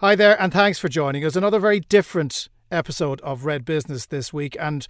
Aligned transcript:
Hi 0.00 0.14
there, 0.14 0.38
and 0.38 0.52
thanks 0.52 0.78
for 0.78 0.90
joining 0.90 1.24
us. 1.24 1.36
Another 1.36 1.58
very 1.58 1.80
different 1.80 2.50
episode 2.70 3.18
of 3.22 3.46
Red 3.46 3.64
Business 3.64 4.04
this 4.04 4.30
week, 4.30 4.54
and 4.60 4.86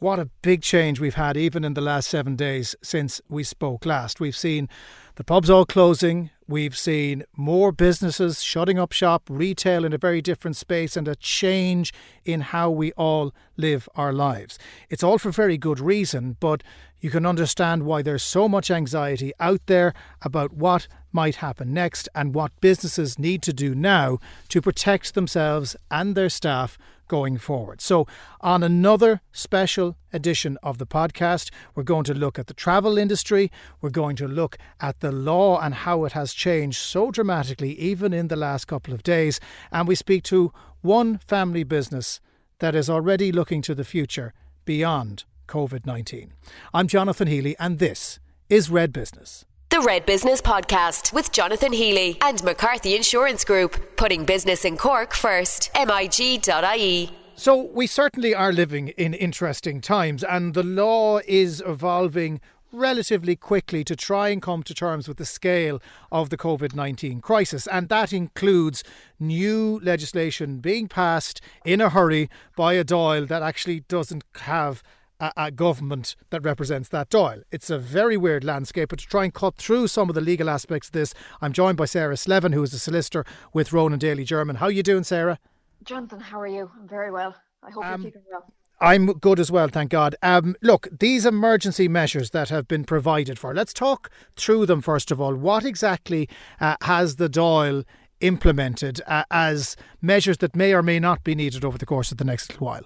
what 0.00 0.18
a 0.18 0.28
big 0.42 0.62
change 0.62 0.98
we've 0.98 1.14
had 1.14 1.36
even 1.36 1.64
in 1.64 1.74
the 1.74 1.80
last 1.80 2.10
seven 2.10 2.34
days 2.34 2.74
since 2.82 3.20
we 3.28 3.44
spoke 3.44 3.86
last. 3.86 4.18
We've 4.18 4.36
seen 4.36 4.68
the 5.16 5.24
pubs 5.24 5.50
all 5.50 5.64
closing, 5.64 6.30
we've 6.46 6.76
seen 6.76 7.24
more 7.36 7.72
businesses 7.72 8.42
shutting 8.42 8.78
up 8.78 8.92
shop, 8.92 9.22
retail 9.28 9.84
in 9.84 9.92
a 9.92 9.98
very 9.98 10.20
different 10.20 10.56
space, 10.56 10.96
and 10.96 11.06
a 11.08 11.16
change 11.16 11.92
in 12.24 12.40
how 12.40 12.70
we 12.70 12.92
all 12.92 13.34
live 13.56 13.88
our 13.94 14.12
lives. 14.12 14.58
It's 14.88 15.02
all 15.02 15.18
for 15.18 15.30
very 15.30 15.58
good 15.58 15.80
reason, 15.80 16.36
but 16.40 16.62
you 17.00 17.10
can 17.10 17.24
understand 17.24 17.84
why 17.84 18.02
there's 18.02 18.22
so 18.22 18.48
much 18.48 18.70
anxiety 18.70 19.32
out 19.40 19.60
there 19.66 19.94
about 20.22 20.52
what 20.52 20.86
might 21.12 21.36
happen 21.36 21.72
next 21.72 22.08
and 22.14 22.34
what 22.34 22.60
businesses 22.60 23.18
need 23.18 23.42
to 23.42 23.52
do 23.52 23.74
now 23.74 24.18
to 24.48 24.60
protect 24.60 25.14
themselves 25.14 25.76
and 25.90 26.14
their 26.14 26.28
staff 26.28 26.78
going 27.08 27.38
forward. 27.38 27.80
So, 27.80 28.06
on 28.40 28.62
another 28.62 29.20
special 29.32 29.96
edition 30.12 30.58
of 30.62 30.78
the 30.78 30.86
podcast, 30.86 31.50
we're 31.74 31.82
going 31.82 32.04
to 32.04 32.14
look 32.14 32.38
at 32.38 32.46
the 32.46 32.54
travel 32.54 32.98
industry, 32.98 33.50
we're 33.80 33.90
going 33.90 34.16
to 34.16 34.28
look 34.28 34.56
at 34.80 35.00
the 35.00 35.12
law 35.12 35.60
and 35.60 35.74
how 35.74 36.04
it 36.04 36.12
has 36.12 36.32
changed 36.32 36.78
so 36.78 37.10
dramatically, 37.10 37.72
even 37.78 38.12
in 38.12 38.28
the 38.28 38.36
last 38.36 38.66
couple 38.66 38.94
of 38.94 39.02
days, 39.02 39.40
and 39.70 39.86
we 39.88 39.94
speak 39.94 40.22
to 40.24 40.52
one 40.80 41.18
family 41.18 41.64
business 41.64 42.20
that 42.58 42.74
is 42.74 42.88
already 42.88 43.32
looking 43.32 43.62
to 43.62 43.74
the 43.74 43.84
future 43.84 44.32
beyond 44.64 45.24
COVID 45.48 45.84
19. 45.84 46.32
I'm 46.72 46.86
Jonathan 46.86 47.28
Healy, 47.28 47.56
and 47.58 47.78
this 47.78 48.20
is 48.48 48.70
Red 48.70 48.92
Business. 48.92 49.44
The 49.70 49.80
Red 49.80 50.04
Business 50.04 50.42
Podcast 50.42 51.12
with 51.12 51.30
Jonathan 51.30 51.72
Healy 51.72 52.18
and 52.22 52.42
McCarthy 52.42 52.96
Insurance 52.96 53.44
Group, 53.44 53.96
putting 53.96 54.24
business 54.24 54.64
in 54.64 54.76
Cork 54.76 55.14
first. 55.14 55.70
MIG.ie. 55.76 57.19
So, 57.40 57.56
we 57.72 57.86
certainly 57.86 58.34
are 58.34 58.52
living 58.52 58.88
in 58.98 59.14
interesting 59.14 59.80
times, 59.80 60.22
and 60.22 60.52
the 60.52 60.62
law 60.62 61.20
is 61.26 61.62
evolving 61.66 62.42
relatively 62.70 63.34
quickly 63.34 63.82
to 63.82 63.96
try 63.96 64.28
and 64.28 64.42
come 64.42 64.62
to 64.64 64.74
terms 64.74 65.08
with 65.08 65.16
the 65.16 65.24
scale 65.24 65.80
of 66.12 66.28
the 66.28 66.36
COVID 66.36 66.74
19 66.74 67.22
crisis. 67.22 67.66
And 67.68 67.88
that 67.88 68.12
includes 68.12 68.84
new 69.18 69.80
legislation 69.82 70.58
being 70.58 70.86
passed 70.86 71.40
in 71.64 71.80
a 71.80 71.88
hurry 71.88 72.28
by 72.56 72.74
a 72.74 72.84
Dáil 72.84 73.26
that 73.28 73.42
actually 73.42 73.80
doesn't 73.88 74.24
have 74.42 74.82
a, 75.18 75.50
government 75.50 76.16
that 76.28 76.42
represents 76.42 76.90
that 76.90 77.08
Dáil. 77.08 77.44
It's 77.50 77.70
a 77.70 77.78
very 77.78 78.18
weird 78.18 78.44
landscape, 78.44 78.90
but 78.90 78.98
to 78.98 79.06
try 79.06 79.24
and 79.24 79.32
cut 79.32 79.56
through 79.56 79.88
some 79.88 80.10
of 80.10 80.14
the 80.14 80.20
legal 80.20 80.50
aspects 80.50 80.88
of 80.88 80.92
this, 80.92 81.14
I'm 81.40 81.54
joined 81.54 81.78
by 81.78 81.86
Sarah 81.86 82.18
Slevin, 82.18 82.52
who 82.52 82.62
is 82.62 82.74
a 82.74 82.78
solicitor 82.78 83.24
with 83.54 83.72
Ronan 83.72 83.98
Daly 83.98 84.26
Jermyn. 84.26 84.56
How 84.56 84.66
are 84.66 84.70
you 84.70 84.82
doing, 84.82 85.04
Sarah? 85.04 85.38
Jonathan, 85.84 86.20
how 86.20 86.40
are 86.40 86.46
you? 86.46 86.70
I'm 86.78 86.88
very 86.88 87.10
well. 87.10 87.34
I 87.62 87.70
hope 87.70 87.84
um, 87.84 88.02
you're 88.02 88.10
keeping 88.10 88.22
well. 88.30 88.52
I'm 88.82 89.06
good 89.06 89.38
as 89.38 89.50
well, 89.50 89.68
thank 89.68 89.90
God. 89.90 90.16
Um, 90.22 90.56
look, 90.62 90.88
these 90.98 91.26
emergency 91.26 91.86
measures 91.86 92.30
that 92.30 92.48
have 92.48 92.66
been 92.66 92.84
provided 92.84 93.38
for, 93.38 93.54
let's 93.54 93.74
talk 93.74 94.10
through 94.36 94.66
them 94.66 94.80
first 94.80 95.10
of 95.10 95.20
all. 95.20 95.34
What 95.34 95.66
exactly 95.66 96.28
uh, 96.60 96.76
has 96.82 97.16
the 97.16 97.28
Dáil 97.28 97.84
implemented 98.20 99.00
uh, 99.06 99.24
as 99.30 99.76
measures 100.00 100.38
that 100.38 100.56
may 100.56 100.72
or 100.72 100.82
may 100.82 100.98
not 100.98 101.24
be 101.24 101.34
needed 101.34 101.64
over 101.64 101.76
the 101.76 101.86
course 101.86 102.10
of 102.10 102.16
the 102.16 102.24
next 102.24 102.50
little 102.50 102.66
while? 102.66 102.84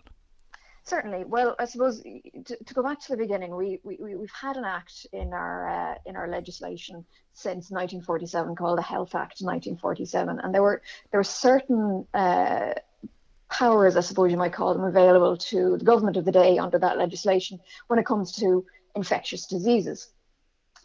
Certainly. 0.87 1.25
Well, 1.25 1.57
I 1.59 1.65
suppose 1.65 2.03
to, 2.03 2.57
to, 2.63 2.75
go 2.75 2.83
back 2.83 3.01
to 3.01 3.09
the 3.09 3.17
beginning, 3.17 3.57
we, 3.57 3.81
we, 3.85 3.97
we've 4.15 4.31
had 4.31 4.59
an 4.59 4.65
act 4.65 5.07
in 5.13 5.33
our 5.33 5.67
uh, 5.67 5.95
in 6.05 6.15
our 6.15 6.29
legislation 6.29 7.07
since 7.33 7.71
1947 7.71 8.55
called 8.55 8.77
the 8.77 8.83
Health 8.83 9.15
Act 9.15 9.41
1947, 9.41 10.41
and 10.41 10.55
there 10.55 10.63
were 10.63 10.83
there 11.11 11.21
were 11.21 11.25
certain 11.25 12.07
uh, 12.13 12.75
powers, 13.49 13.97
I 13.97 14.01
suppose 14.01 14.31
you 14.31 14.37
might 14.37 14.53
call 14.53 14.75
them, 14.75 14.85
available 14.85 15.39
to 15.39 15.79
the 15.79 15.85
government 15.85 16.19
of 16.19 16.27
the 16.27 16.33
day 16.33 16.59
under 16.59 16.79
that 16.79 16.99
legislation 16.99 17.61
when 17.87 17.99
it 17.99 18.05
comes 18.05 18.33
to 18.33 18.67
infectious 18.95 19.47
diseases. 19.47 20.11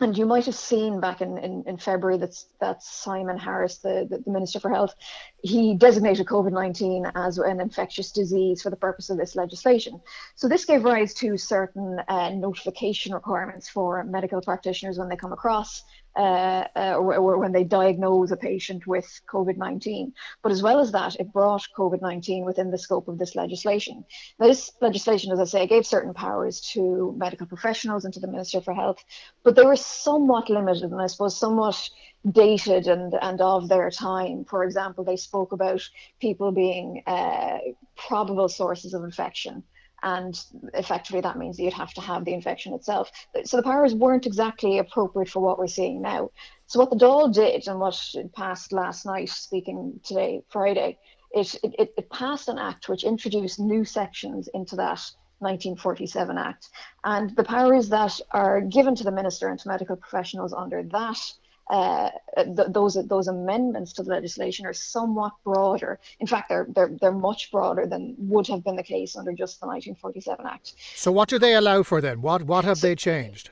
And 0.01 0.17
you 0.17 0.25
might 0.25 0.45
have 0.45 0.55
seen 0.55 1.01
back 1.01 1.19
in, 1.19 1.37
in, 1.37 1.63
in 1.67 1.77
February 1.77 2.17
that, 2.19 2.33
that 2.61 2.81
Simon 2.81 3.37
Harris, 3.37 3.77
the, 3.77 4.07
the, 4.09 4.19
the, 4.19 4.31
Minister 4.31 4.59
for 4.59 4.69
Health, 4.69 4.95
he 5.43 5.75
designated 5.75 6.25
COVID 6.25 6.53
19 6.53 7.11
as 7.15 7.37
an 7.37 7.59
infectious 7.59 8.11
disease 8.11 8.61
for 8.61 8.69
the 8.69 8.77
purpose 8.77 9.09
of 9.09 9.17
this 9.17 9.35
legislation. 9.35 9.99
So 10.35 10.47
this 10.47 10.63
gave 10.63 10.85
rise 10.85 11.13
to 11.15 11.37
certain 11.37 11.99
uh, 12.07 12.29
notification 12.29 13.13
requirements 13.13 13.67
for 13.67 14.03
medical 14.05 14.41
practitioners 14.41 14.97
when 14.97 15.09
they 15.09 15.17
come 15.17 15.33
across 15.33 15.83
uh, 16.15 16.65
uh, 16.75 16.95
or, 16.97 17.15
or, 17.15 17.37
when 17.37 17.51
they 17.51 17.63
diagnose 17.63 18.31
a 18.31 18.37
patient 18.37 18.87
with 18.87 19.21
COVID 19.31 19.57
19. 19.57 20.13
But 20.41 20.51
as 20.51 20.63
well 20.63 20.79
as 20.79 20.91
that, 20.91 21.15
it 21.15 21.31
brought 21.31 21.67
COVID 21.77 22.01
19 22.01 22.45
within 22.45 22.71
the 22.71 22.77
scope 22.77 23.07
of 23.07 23.17
this 23.17 23.35
legislation. 23.35 24.03
This 24.39 24.71
legislation, 24.81 25.31
as 25.31 25.39
I 25.39 25.45
say, 25.45 25.67
gave 25.67 25.85
certain 25.85 26.13
powers 26.13 26.61
to 26.73 27.13
medical 27.17 27.47
professionals 27.47 28.05
and 28.05 28.13
to 28.13 28.19
the 28.19 28.27
Minister 28.27 28.59
for 28.59 28.73
Health, 28.73 29.03
but 29.43 29.55
they 29.55 29.65
were 29.65 29.75
somewhat 29.75 30.49
limited 30.49 30.91
and 30.91 31.01
I 31.01 31.07
suppose 31.07 31.37
somewhat 31.37 31.89
dated 32.29 32.87
and, 32.87 33.13
and 33.21 33.39
of 33.39 33.69
their 33.69 33.89
time. 33.89 34.45
For 34.45 34.63
example, 34.63 35.03
they 35.03 35.15
spoke 35.15 35.51
about 35.51 35.87
people 36.19 36.51
being 36.51 37.03
uh, 37.05 37.59
probable 37.95 38.49
sources 38.49 38.93
of 38.93 39.03
infection 39.03 39.63
and 40.03 40.39
effectively 40.73 41.21
that 41.21 41.37
means 41.37 41.57
that 41.57 41.63
you'd 41.63 41.73
have 41.73 41.93
to 41.93 42.01
have 42.01 42.25
the 42.25 42.33
infection 42.33 42.73
itself. 42.73 43.11
So 43.43 43.57
the 43.57 43.63
powers 43.63 43.93
weren't 43.93 44.25
exactly 44.25 44.77
appropriate 44.77 45.29
for 45.29 45.39
what 45.39 45.57
we're 45.57 45.67
seeing 45.67 46.01
now. 46.01 46.29
So 46.67 46.79
what 46.79 46.89
the 46.89 46.95
Dáil 46.95 47.33
did 47.33 47.67
and 47.67 47.79
what 47.79 47.99
passed 48.35 48.71
last 48.71 49.05
night, 49.05 49.29
speaking 49.29 49.99
today, 50.03 50.41
Friday, 50.49 50.97
it, 51.31 51.55
it, 51.63 51.93
it 51.97 52.09
passed 52.09 52.49
an 52.49 52.57
act 52.57 52.89
which 52.89 53.03
introduced 53.03 53.59
new 53.59 53.85
sections 53.85 54.49
into 54.53 54.75
that 54.77 55.01
1947 55.39 56.37
Act. 56.37 56.69
And 57.03 57.35
the 57.35 57.43
powers 57.43 57.89
that 57.89 58.19
are 58.31 58.61
given 58.61 58.95
to 58.95 59.03
the 59.03 59.11
minister 59.11 59.47
and 59.47 59.59
to 59.59 59.67
medical 59.67 59.95
professionals 59.95 60.53
under 60.53 60.83
that 60.83 61.19
uh, 61.69 62.09
th- 62.35 62.67
those 62.69 62.97
those 63.07 63.27
amendments 63.27 63.93
to 63.93 64.03
the 64.03 64.09
legislation 64.09 64.65
are 64.65 64.73
somewhat 64.73 65.33
broader. 65.43 65.99
In 66.19 66.27
fact, 66.27 66.49
they're 66.49 66.67
they're 66.69 66.91
they're 66.99 67.11
much 67.11 67.51
broader 67.51 67.85
than 67.85 68.15
would 68.17 68.47
have 68.47 68.63
been 68.63 68.75
the 68.75 68.83
case 68.83 69.15
under 69.15 69.33
just 69.33 69.59
the 69.59 69.67
1947 69.67 70.45
Act. 70.47 70.73
So, 70.95 71.11
what 71.11 71.29
do 71.29 71.37
they 71.37 71.53
allow 71.53 71.83
for 71.83 72.01
then? 72.01 72.21
What 72.21 72.43
what 72.43 72.65
have 72.65 72.81
they 72.81 72.95
changed? 72.95 73.51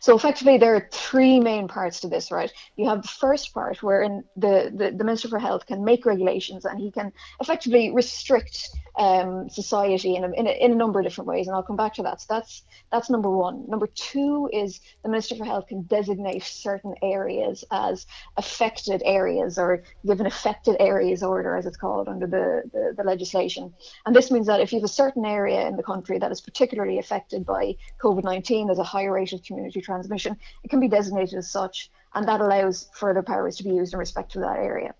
So 0.00 0.16
effectively, 0.16 0.58
there 0.58 0.74
are 0.74 0.88
three 0.90 1.38
main 1.38 1.68
parts 1.68 2.00
to 2.00 2.08
this, 2.08 2.32
right? 2.32 2.52
You 2.76 2.88
have 2.88 3.02
the 3.02 3.08
first 3.08 3.54
part 3.54 3.84
wherein 3.84 4.24
the, 4.36 4.72
the, 4.74 4.90
the 4.90 5.04
Minister 5.04 5.28
for 5.28 5.38
Health 5.38 5.66
can 5.66 5.84
make 5.84 6.04
regulations 6.04 6.64
and 6.64 6.80
he 6.80 6.90
can 6.90 7.12
effectively 7.40 7.92
restrict 7.92 8.70
um, 8.96 9.48
society 9.48 10.16
in 10.16 10.24
a, 10.24 10.30
in, 10.32 10.46
a, 10.46 10.50
in 10.50 10.72
a 10.72 10.74
number 10.74 11.00
of 11.00 11.04
different 11.04 11.28
ways, 11.28 11.46
and 11.46 11.56
I'll 11.56 11.62
come 11.62 11.76
back 11.76 11.94
to 11.94 12.02
that. 12.02 12.20
So 12.20 12.26
that's 12.28 12.62
that's 12.90 13.08
number 13.08 13.30
one. 13.30 13.64
Number 13.68 13.86
two 13.86 14.50
is 14.52 14.80
the 15.02 15.08
Minister 15.08 15.36
for 15.36 15.44
Health 15.44 15.68
can 15.68 15.82
designate 15.82 16.42
certain 16.42 16.94
areas 17.02 17.64
as 17.70 18.06
affected 18.36 19.02
areas 19.04 19.58
or 19.58 19.82
give 20.04 20.20
an 20.20 20.26
affected 20.26 20.76
areas 20.78 21.22
order, 21.22 21.56
as 21.56 21.66
it's 21.66 21.76
called 21.76 22.08
under 22.08 22.26
the, 22.26 22.62
the, 22.72 22.94
the 22.96 23.02
legislation. 23.02 23.72
And 24.04 24.14
this 24.14 24.30
means 24.30 24.46
that 24.46 24.60
if 24.60 24.72
you 24.72 24.78
have 24.78 24.84
a 24.84 24.88
certain 24.88 25.24
area 25.24 25.66
in 25.66 25.76
the 25.76 25.82
country 25.82 26.18
that 26.18 26.30
is 26.30 26.40
particularly 26.40 26.98
affected 26.98 27.46
by 27.46 27.76
COVID 28.02 28.24
19, 28.24 28.66
there's 28.66 28.78
a 28.78 28.84
higher 28.84 29.12
rate 29.12 29.32
of 29.32 29.42
community 29.42 29.80
transmission, 29.80 30.36
it 30.64 30.68
can 30.68 30.80
be 30.80 30.88
designated 30.88 31.38
as 31.38 31.50
such, 31.50 31.90
and 32.14 32.28
that 32.28 32.40
allows 32.40 32.88
further 32.94 33.22
powers 33.22 33.56
to 33.56 33.64
be 33.64 33.70
used 33.70 33.94
in 33.94 33.98
respect 33.98 34.32
to 34.32 34.40
that 34.40 34.58
area. 34.58 34.94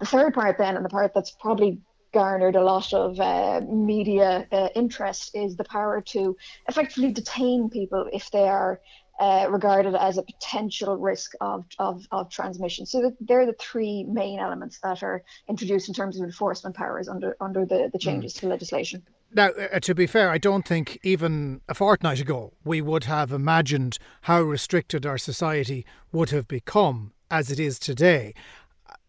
The 0.00 0.06
third 0.06 0.34
part, 0.34 0.58
then, 0.58 0.76
and 0.76 0.84
the 0.84 0.88
part 0.88 1.12
that's 1.12 1.32
probably 1.32 1.80
garnered 2.12 2.56
a 2.56 2.62
lot 2.62 2.92
of 2.92 3.20
uh, 3.20 3.60
media 3.68 4.46
uh, 4.52 4.68
interest 4.74 5.34
is 5.34 5.56
the 5.56 5.64
power 5.64 6.00
to 6.00 6.36
effectively 6.68 7.12
detain 7.12 7.68
people 7.68 8.08
if 8.12 8.30
they 8.30 8.48
are 8.48 8.80
uh, 9.20 9.46
regarded 9.50 9.94
as 9.96 10.16
a 10.16 10.22
potential 10.22 10.96
risk 10.96 11.32
of, 11.40 11.64
of, 11.78 12.06
of 12.12 12.30
transmission. 12.30 12.86
So 12.86 13.12
they're 13.20 13.46
the 13.46 13.52
three 13.54 14.04
main 14.04 14.38
elements 14.38 14.78
that 14.84 15.02
are 15.02 15.22
introduced 15.48 15.88
in 15.88 15.94
terms 15.94 16.18
of 16.18 16.24
enforcement 16.24 16.76
powers 16.76 17.08
under 17.08 17.36
under 17.40 17.66
the, 17.66 17.90
the 17.92 17.98
changes 17.98 18.34
mm. 18.34 18.40
to 18.40 18.48
legislation. 18.48 19.02
Now, 19.34 19.48
uh, 19.48 19.80
to 19.80 19.94
be 19.94 20.06
fair, 20.06 20.30
I 20.30 20.38
don't 20.38 20.64
think 20.64 20.98
even 21.02 21.60
a 21.68 21.74
fortnight 21.74 22.20
ago 22.20 22.52
we 22.64 22.80
would 22.80 23.04
have 23.04 23.32
imagined 23.32 23.98
how 24.22 24.40
restricted 24.40 25.04
our 25.04 25.18
society 25.18 25.84
would 26.12 26.30
have 26.30 26.46
become 26.46 27.12
as 27.30 27.50
it 27.50 27.60
is 27.60 27.78
today 27.78 28.34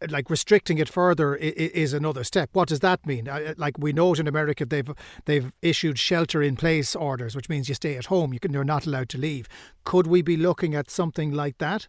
like 0.08 0.30
restricting 0.30 0.78
it 0.78 0.88
further 0.88 1.36
is 1.36 1.94
another 1.94 2.24
step. 2.24 2.50
What 2.54 2.70
does 2.70 2.80
that 2.80 3.06
mean? 3.06 3.30
Like 3.58 3.78
we 3.78 3.92
know 3.92 4.14
it 4.14 4.20
in 4.20 4.28
America, 4.28 4.66
they've 4.66 4.92
they've 5.26 5.52
issued 5.62 6.00
shelter 6.00 6.42
in 6.42 6.56
place 6.56 6.96
orders, 6.96 7.36
which 7.36 7.50
means 7.50 7.68
you 7.68 7.76
stay 7.76 7.98
at 7.98 8.06
home. 8.06 8.34
You 8.34 8.40
can, 8.40 8.54
you're 8.54 8.64
not 8.64 8.86
allowed 8.86 9.10
to 9.10 9.18
leave. 9.18 9.48
Could 9.84 10.08
we 10.08 10.22
be 10.22 10.38
looking 10.38 10.76
at 10.76 10.90
something 10.90 11.32
like 11.32 11.58
that? 11.58 11.88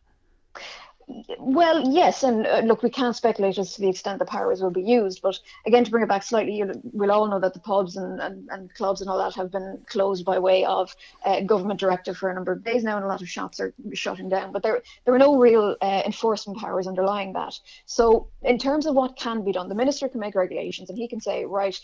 Well, 1.38 1.88
yes, 1.90 2.22
and 2.22 2.46
uh, 2.46 2.60
look, 2.60 2.82
we 2.82 2.90
can't 2.90 3.16
speculate 3.16 3.58
as 3.58 3.74
to 3.74 3.80
the 3.80 3.88
extent 3.88 4.18
the 4.18 4.24
powers 4.24 4.62
will 4.62 4.70
be 4.70 4.82
used, 4.82 5.22
but 5.22 5.38
again, 5.66 5.84
to 5.84 5.90
bring 5.90 6.02
it 6.02 6.08
back 6.08 6.22
slightly, 6.22 6.62
we'll 6.92 7.10
all 7.10 7.26
know 7.26 7.40
that 7.40 7.54
the 7.54 7.60
pubs 7.60 7.96
and, 7.96 8.20
and, 8.20 8.48
and, 8.50 8.74
clubs 8.74 9.00
and 9.00 9.10
all 9.10 9.18
that 9.18 9.34
have 9.34 9.50
been 9.50 9.78
closed 9.86 10.24
by 10.24 10.38
way 10.38 10.64
of 10.64 10.94
uh, 11.24 11.40
government 11.40 11.80
directive 11.80 12.16
for 12.16 12.30
a 12.30 12.34
number 12.34 12.52
of 12.52 12.64
days 12.64 12.84
now, 12.84 12.96
and 12.96 13.04
a 13.04 13.08
lot 13.08 13.22
of 13.22 13.28
shops 13.28 13.60
are 13.60 13.74
shutting 13.92 14.28
down. 14.28 14.52
But 14.52 14.62
there, 14.62 14.82
there 15.04 15.14
are 15.14 15.18
no 15.18 15.36
real 15.36 15.76
uh, 15.80 16.02
enforcement 16.04 16.58
powers 16.58 16.86
underlying 16.86 17.32
that. 17.34 17.58
So, 17.86 18.28
in 18.42 18.58
terms 18.58 18.86
of 18.86 18.94
what 18.94 19.16
can 19.16 19.44
be 19.44 19.52
done, 19.52 19.68
the 19.68 19.74
minister 19.74 20.08
can 20.08 20.20
make 20.20 20.34
regulations, 20.34 20.90
and 20.90 20.98
he 20.98 21.08
can 21.08 21.20
say, 21.20 21.44
right, 21.44 21.78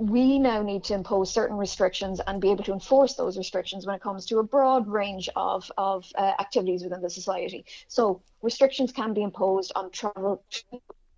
we 0.00 0.38
now 0.38 0.62
need 0.62 0.82
to 0.84 0.94
impose 0.94 1.30
certain 1.30 1.58
restrictions 1.58 2.20
and 2.26 2.40
be 2.40 2.50
able 2.50 2.64
to 2.64 2.72
enforce 2.72 3.14
those 3.14 3.36
restrictions 3.36 3.84
when 3.84 3.94
it 3.94 4.00
comes 4.00 4.24
to 4.26 4.38
a 4.38 4.42
broad 4.42 4.88
range 4.88 5.28
of, 5.36 5.70
of 5.76 6.10
uh, 6.14 6.32
activities 6.40 6.82
within 6.82 7.02
the 7.02 7.10
society. 7.10 7.66
So 7.86 8.22
restrictions 8.40 8.92
can 8.92 9.12
be 9.12 9.22
imposed 9.22 9.72
on 9.76 9.90
travel 9.90 10.42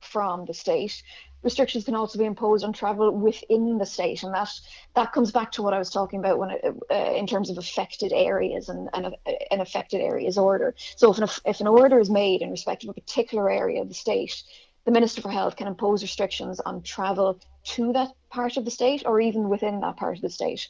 from 0.00 0.46
the 0.46 0.54
state. 0.54 1.00
Restrictions 1.44 1.84
can 1.84 1.94
also 1.94 2.18
be 2.18 2.24
imposed 2.24 2.64
on 2.64 2.72
travel 2.72 3.12
within 3.12 3.78
the 3.78 3.86
state, 3.86 4.24
and 4.24 4.34
that 4.34 4.50
that 4.94 5.12
comes 5.12 5.30
back 5.30 5.52
to 5.52 5.62
what 5.62 5.74
I 5.74 5.78
was 5.78 5.90
talking 5.90 6.18
about 6.18 6.38
when 6.38 6.50
it, 6.50 6.64
uh, 6.90 7.14
in 7.16 7.26
terms 7.26 7.50
of 7.50 7.58
affected 7.58 8.12
areas 8.12 8.68
and, 8.68 8.88
and 8.94 9.14
an 9.50 9.60
affected 9.60 10.00
areas 10.00 10.38
order. 10.38 10.74
So 10.96 11.12
if 11.12 11.18
an, 11.18 11.28
if 11.44 11.60
an 11.60 11.68
order 11.68 12.00
is 12.00 12.10
made 12.10 12.42
in 12.42 12.50
respect 12.50 12.82
of 12.82 12.90
a 12.90 12.94
particular 12.94 13.48
area 13.48 13.80
of 13.80 13.88
the 13.88 13.94
state, 13.94 14.42
the 14.84 14.90
Minister 14.90 15.22
for 15.22 15.30
Health 15.30 15.54
can 15.54 15.68
impose 15.68 16.02
restrictions 16.02 16.58
on 16.60 16.82
travel 16.82 17.40
to 17.64 17.92
that 17.92 18.10
part 18.30 18.56
of 18.56 18.64
the 18.64 18.70
state 18.70 19.02
or 19.06 19.20
even 19.20 19.48
within 19.48 19.80
that 19.80 19.96
part 19.96 20.16
of 20.16 20.22
the 20.22 20.30
state. 20.30 20.68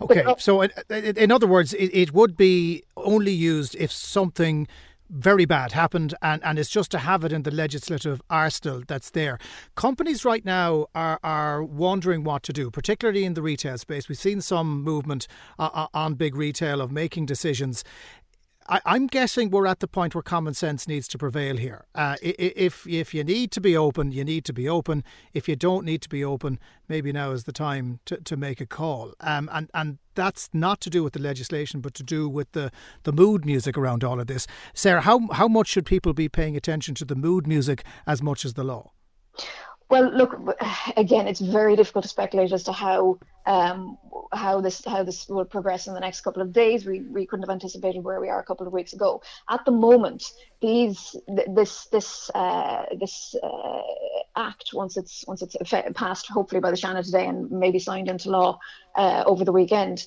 Okay, 0.00 0.24
so 0.38 0.62
in, 0.62 0.70
in 0.90 1.32
other 1.32 1.46
words, 1.46 1.72
it, 1.74 1.90
it 1.94 2.12
would 2.12 2.36
be 2.36 2.82
only 2.96 3.32
used 3.32 3.74
if 3.76 3.90
something 3.90 4.66
very 5.12 5.44
bad 5.44 5.72
happened 5.72 6.14
and, 6.22 6.42
and 6.42 6.58
it's 6.58 6.70
just 6.70 6.90
to 6.90 6.98
have 6.98 7.22
it 7.22 7.32
in 7.32 7.42
the 7.42 7.50
legislative 7.50 8.22
arsenal 8.30 8.82
that's 8.88 9.10
there. 9.10 9.38
Companies 9.74 10.24
right 10.24 10.44
now 10.44 10.86
are, 10.94 11.20
are 11.22 11.62
wondering 11.62 12.24
what 12.24 12.42
to 12.44 12.52
do, 12.52 12.70
particularly 12.70 13.24
in 13.24 13.34
the 13.34 13.42
retail 13.42 13.76
space. 13.76 14.08
We've 14.08 14.18
seen 14.18 14.40
some 14.40 14.82
movement 14.82 15.28
uh, 15.58 15.68
uh 15.72 15.86
on 15.92 16.14
big 16.14 16.34
retail 16.34 16.80
of 16.80 16.90
making 16.90 17.26
decisions. 17.26 17.84
I, 18.68 18.96
am 18.96 19.06
guessing 19.06 19.50
we're 19.50 19.66
at 19.66 19.80
the 19.80 19.88
point 19.88 20.14
where 20.14 20.22
common 20.22 20.54
sense 20.54 20.86
needs 20.86 21.08
to 21.08 21.18
prevail 21.18 21.56
here. 21.56 21.84
Uh, 21.94 22.16
if 22.22 22.86
if 22.86 23.14
you 23.14 23.24
need 23.24 23.50
to 23.52 23.60
be 23.60 23.76
open, 23.76 24.12
you 24.12 24.24
need 24.24 24.44
to 24.46 24.52
be 24.52 24.68
open. 24.68 25.04
If 25.32 25.48
you 25.48 25.56
don't 25.56 25.84
need 25.84 26.02
to 26.02 26.08
be 26.08 26.24
open, 26.24 26.58
maybe 26.88 27.12
now 27.12 27.32
is 27.32 27.44
the 27.44 27.52
time 27.52 28.00
to, 28.06 28.16
to 28.18 28.36
make 28.36 28.60
a 28.60 28.66
call. 28.66 29.14
Um, 29.20 29.48
and 29.52 29.70
and 29.74 29.98
that's 30.14 30.48
not 30.52 30.80
to 30.82 30.90
do 30.90 31.02
with 31.02 31.12
the 31.14 31.20
legislation, 31.20 31.80
but 31.80 31.94
to 31.94 32.02
do 32.02 32.28
with 32.28 32.52
the, 32.52 32.70
the 33.04 33.12
mood 33.12 33.44
music 33.46 33.78
around 33.78 34.04
all 34.04 34.20
of 34.20 34.26
this. 34.26 34.46
Sarah, 34.74 35.02
how 35.02 35.28
how 35.32 35.48
much 35.48 35.68
should 35.68 35.86
people 35.86 36.12
be 36.12 36.28
paying 36.28 36.56
attention 36.56 36.94
to 36.96 37.04
the 37.04 37.16
mood 37.16 37.46
music 37.46 37.84
as 38.06 38.22
much 38.22 38.44
as 38.44 38.54
the 38.54 38.64
law? 38.64 38.92
Well, 39.92 40.10
look, 40.10 40.32
again, 40.96 41.28
it's 41.28 41.38
very 41.38 41.76
difficult 41.76 42.04
to 42.04 42.08
speculate 42.08 42.50
as 42.50 42.64
to 42.64 42.72
how 42.72 43.18
um, 43.44 43.98
how 44.32 44.62
this 44.62 44.82
how 44.86 45.02
this 45.02 45.28
will 45.28 45.44
progress 45.44 45.86
in 45.86 45.92
the 45.92 46.00
next 46.00 46.22
couple 46.22 46.40
of 46.40 46.50
days. 46.50 46.86
We 46.86 47.00
we 47.00 47.26
couldn't 47.26 47.42
have 47.46 47.52
anticipated 47.52 48.02
where 48.02 48.18
we 48.18 48.30
are 48.30 48.40
a 48.40 48.42
couple 48.42 48.66
of 48.66 48.72
weeks 48.72 48.94
ago. 48.94 49.20
At 49.50 49.66
the 49.66 49.70
moment, 49.70 50.24
these 50.62 51.14
this 51.28 51.88
this 51.88 52.30
uh, 52.34 52.86
this 52.98 53.34
uh, 53.42 53.82
act 54.34 54.70
once 54.72 54.96
it's 54.96 55.26
once 55.28 55.42
it's 55.42 55.56
passed, 55.94 56.26
hopefully 56.26 56.62
by 56.62 56.70
the 56.70 56.78
Seanad 56.78 57.04
today 57.04 57.26
and 57.26 57.50
maybe 57.50 57.78
signed 57.78 58.08
into 58.08 58.30
law 58.30 58.58
uh, 58.96 59.24
over 59.26 59.44
the 59.44 59.52
weekend, 59.52 60.06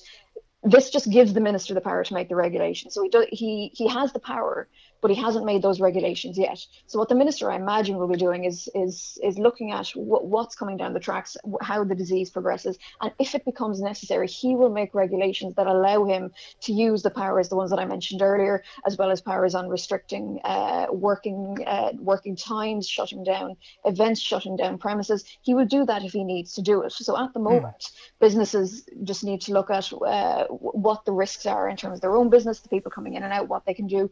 this 0.64 0.90
just 0.90 1.08
gives 1.08 1.32
the 1.32 1.40
minister 1.40 1.74
the 1.74 1.80
power 1.80 2.02
to 2.02 2.12
make 2.12 2.28
the 2.28 2.34
regulation. 2.34 2.90
So 2.90 3.04
he 3.04 3.08
do, 3.08 3.24
he 3.30 3.70
he 3.72 3.86
has 3.86 4.12
the 4.12 4.18
power 4.18 4.66
but 5.00 5.10
he 5.10 5.16
hasn't 5.16 5.44
made 5.44 5.62
those 5.62 5.80
regulations 5.80 6.38
yet. 6.38 6.64
So 6.86 6.98
what 6.98 7.08
the 7.08 7.14
minister, 7.14 7.50
I 7.50 7.56
imagine, 7.56 7.96
will 7.96 8.08
be 8.08 8.16
doing 8.16 8.44
is 8.44 8.68
is 8.74 9.18
is 9.22 9.38
looking 9.38 9.72
at 9.72 9.88
what, 9.90 10.26
what's 10.26 10.54
coming 10.54 10.76
down 10.76 10.92
the 10.92 11.00
tracks, 11.00 11.36
how 11.60 11.84
the 11.84 11.94
disease 11.94 12.30
progresses, 12.30 12.78
and 13.00 13.12
if 13.18 13.34
it 13.34 13.44
becomes 13.44 13.80
necessary, 13.80 14.26
he 14.26 14.54
will 14.54 14.70
make 14.70 14.94
regulations 14.94 15.54
that 15.56 15.66
allow 15.66 16.04
him 16.04 16.32
to 16.62 16.72
use 16.72 17.02
the 17.02 17.10
powers, 17.10 17.48
the 17.48 17.56
ones 17.56 17.70
that 17.70 17.78
I 17.78 17.84
mentioned 17.84 18.22
earlier, 18.22 18.62
as 18.86 18.96
well 18.96 19.10
as 19.10 19.20
powers 19.20 19.54
on 19.54 19.68
restricting 19.68 20.40
uh, 20.44 20.86
working 20.90 21.58
uh, 21.66 21.92
working 21.98 22.36
times, 22.36 22.88
shutting 22.88 23.24
down 23.24 23.56
events, 23.84 24.20
shutting 24.20 24.56
down 24.56 24.78
premises. 24.78 25.24
He 25.42 25.54
will 25.54 25.66
do 25.66 25.84
that 25.86 26.02
if 26.02 26.12
he 26.12 26.24
needs 26.24 26.54
to 26.54 26.62
do 26.62 26.82
it. 26.82 26.92
So 26.92 27.16
at 27.16 27.32
the 27.32 27.40
hmm. 27.40 27.44
moment, 27.44 27.78
mm. 27.78 27.92
businesses 28.20 28.84
just 29.04 29.24
need 29.24 29.40
to 29.42 29.52
look 29.52 29.70
at 29.70 29.92
uh, 29.92 30.44
what 30.48 31.04
the 31.04 31.12
risks 31.12 31.46
are 31.46 31.68
in 31.68 31.76
terms 31.76 31.98
of 31.98 32.00
their 32.00 32.16
own 32.16 32.30
business, 32.30 32.60
the 32.60 32.68
people 32.68 32.90
coming 32.90 33.14
in 33.14 33.22
and 33.22 33.32
out, 33.32 33.48
what 33.48 33.64
they 33.66 33.74
can 33.74 33.86
do. 33.86 34.10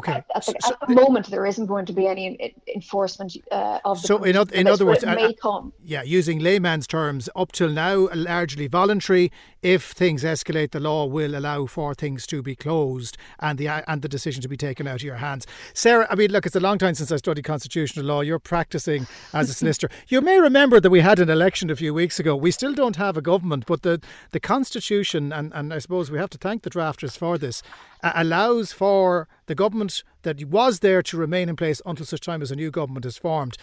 Okay. 0.00 0.24
At, 0.34 0.46
the, 0.46 0.54
so, 0.60 0.74
at 0.80 0.88
the, 0.88 0.94
moment, 0.94 1.26
there 1.26 1.44
isn't 1.44 1.66
going 1.66 1.84
to 1.84 1.92
be 1.92 2.06
any 2.06 2.54
enforcement 2.74 3.36
uh, 3.52 3.80
of 3.84 4.00
the. 4.00 4.08
So, 4.08 4.24
in, 4.24 4.34
in 4.54 4.66
other 4.66 4.86
words, 4.86 5.02
it 5.02 5.14
may 5.14 5.34
come. 5.34 5.74
Yeah, 5.84 6.02
using 6.02 6.38
layman's 6.38 6.86
terms, 6.86 7.28
up 7.36 7.52
till 7.52 7.68
now, 7.68 8.08
largely 8.14 8.66
voluntary. 8.66 9.30
If 9.62 9.90
things 9.90 10.24
escalate, 10.24 10.70
the 10.70 10.80
law 10.80 11.04
will 11.04 11.36
allow 11.36 11.66
for 11.66 11.94
things 11.94 12.26
to 12.28 12.42
be 12.42 12.56
closed 12.56 13.18
and 13.40 13.58
the 13.58 13.68
and 13.68 14.00
the 14.00 14.08
decision 14.08 14.40
to 14.40 14.48
be 14.48 14.56
taken 14.56 14.86
out 14.86 14.96
of 14.96 15.02
your 15.02 15.16
hands. 15.16 15.46
Sarah, 15.74 16.06
I 16.10 16.14
mean, 16.14 16.32
look, 16.32 16.46
it's 16.46 16.56
a 16.56 16.60
long 16.60 16.78
time 16.78 16.94
since 16.94 17.12
I 17.12 17.16
studied 17.16 17.44
constitutional 17.44 18.06
law. 18.06 18.22
You're 18.22 18.38
practicing 18.38 19.06
as 19.34 19.50
a 19.50 19.52
solicitor. 19.52 19.90
you 20.08 20.22
may 20.22 20.40
remember 20.40 20.80
that 20.80 20.88
we 20.88 21.00
had 21.00 21.18
an 21.18 21.28
election 21.28 21.68
a 21.68 21.76
few 21.76 21.92
weeks 21.92 22.18
ago. 22.18 22.34
We 22.34 22.52
still 22.52 22.72
don't 22.72 22.96
have 22.96 23.18
a 23.18 23.22
government, 23.22 23.66
but 23.66 23.82
the 23.82 24.00
the 24.30 24.40
constitution, 24.40 25.30
and 25.30 25.52
and 25.54 25.74
I 25.74 25.78
suppose 25.78 26.10
we 26.10 26.16
have 26.16 26.30
to 26.30 26.38
thank 26.38 26.62
the 26.62 26.70
drafters 26.70 27.18
for 27.18 27.36
this, 27.36 27.62
allows 28.02 28.72
for 28.72 29.28
the 29.46 29.54
government 29.54 30.02
that 30.22 30.44
was 30.46 30.80
there 30.80 31.02
to 31.02 31.16
remain 31.16 31.48
in 31.48 31.56
place 31.56 31.80
until 31.84 32.06
such 32.06 32.20
time 32.20 32.42
as 32.42 32.50
a 32.50 32.56
new 32.56 32.70
government 32.70 33.06
is 33.06 33.16
formed 33.16 33.56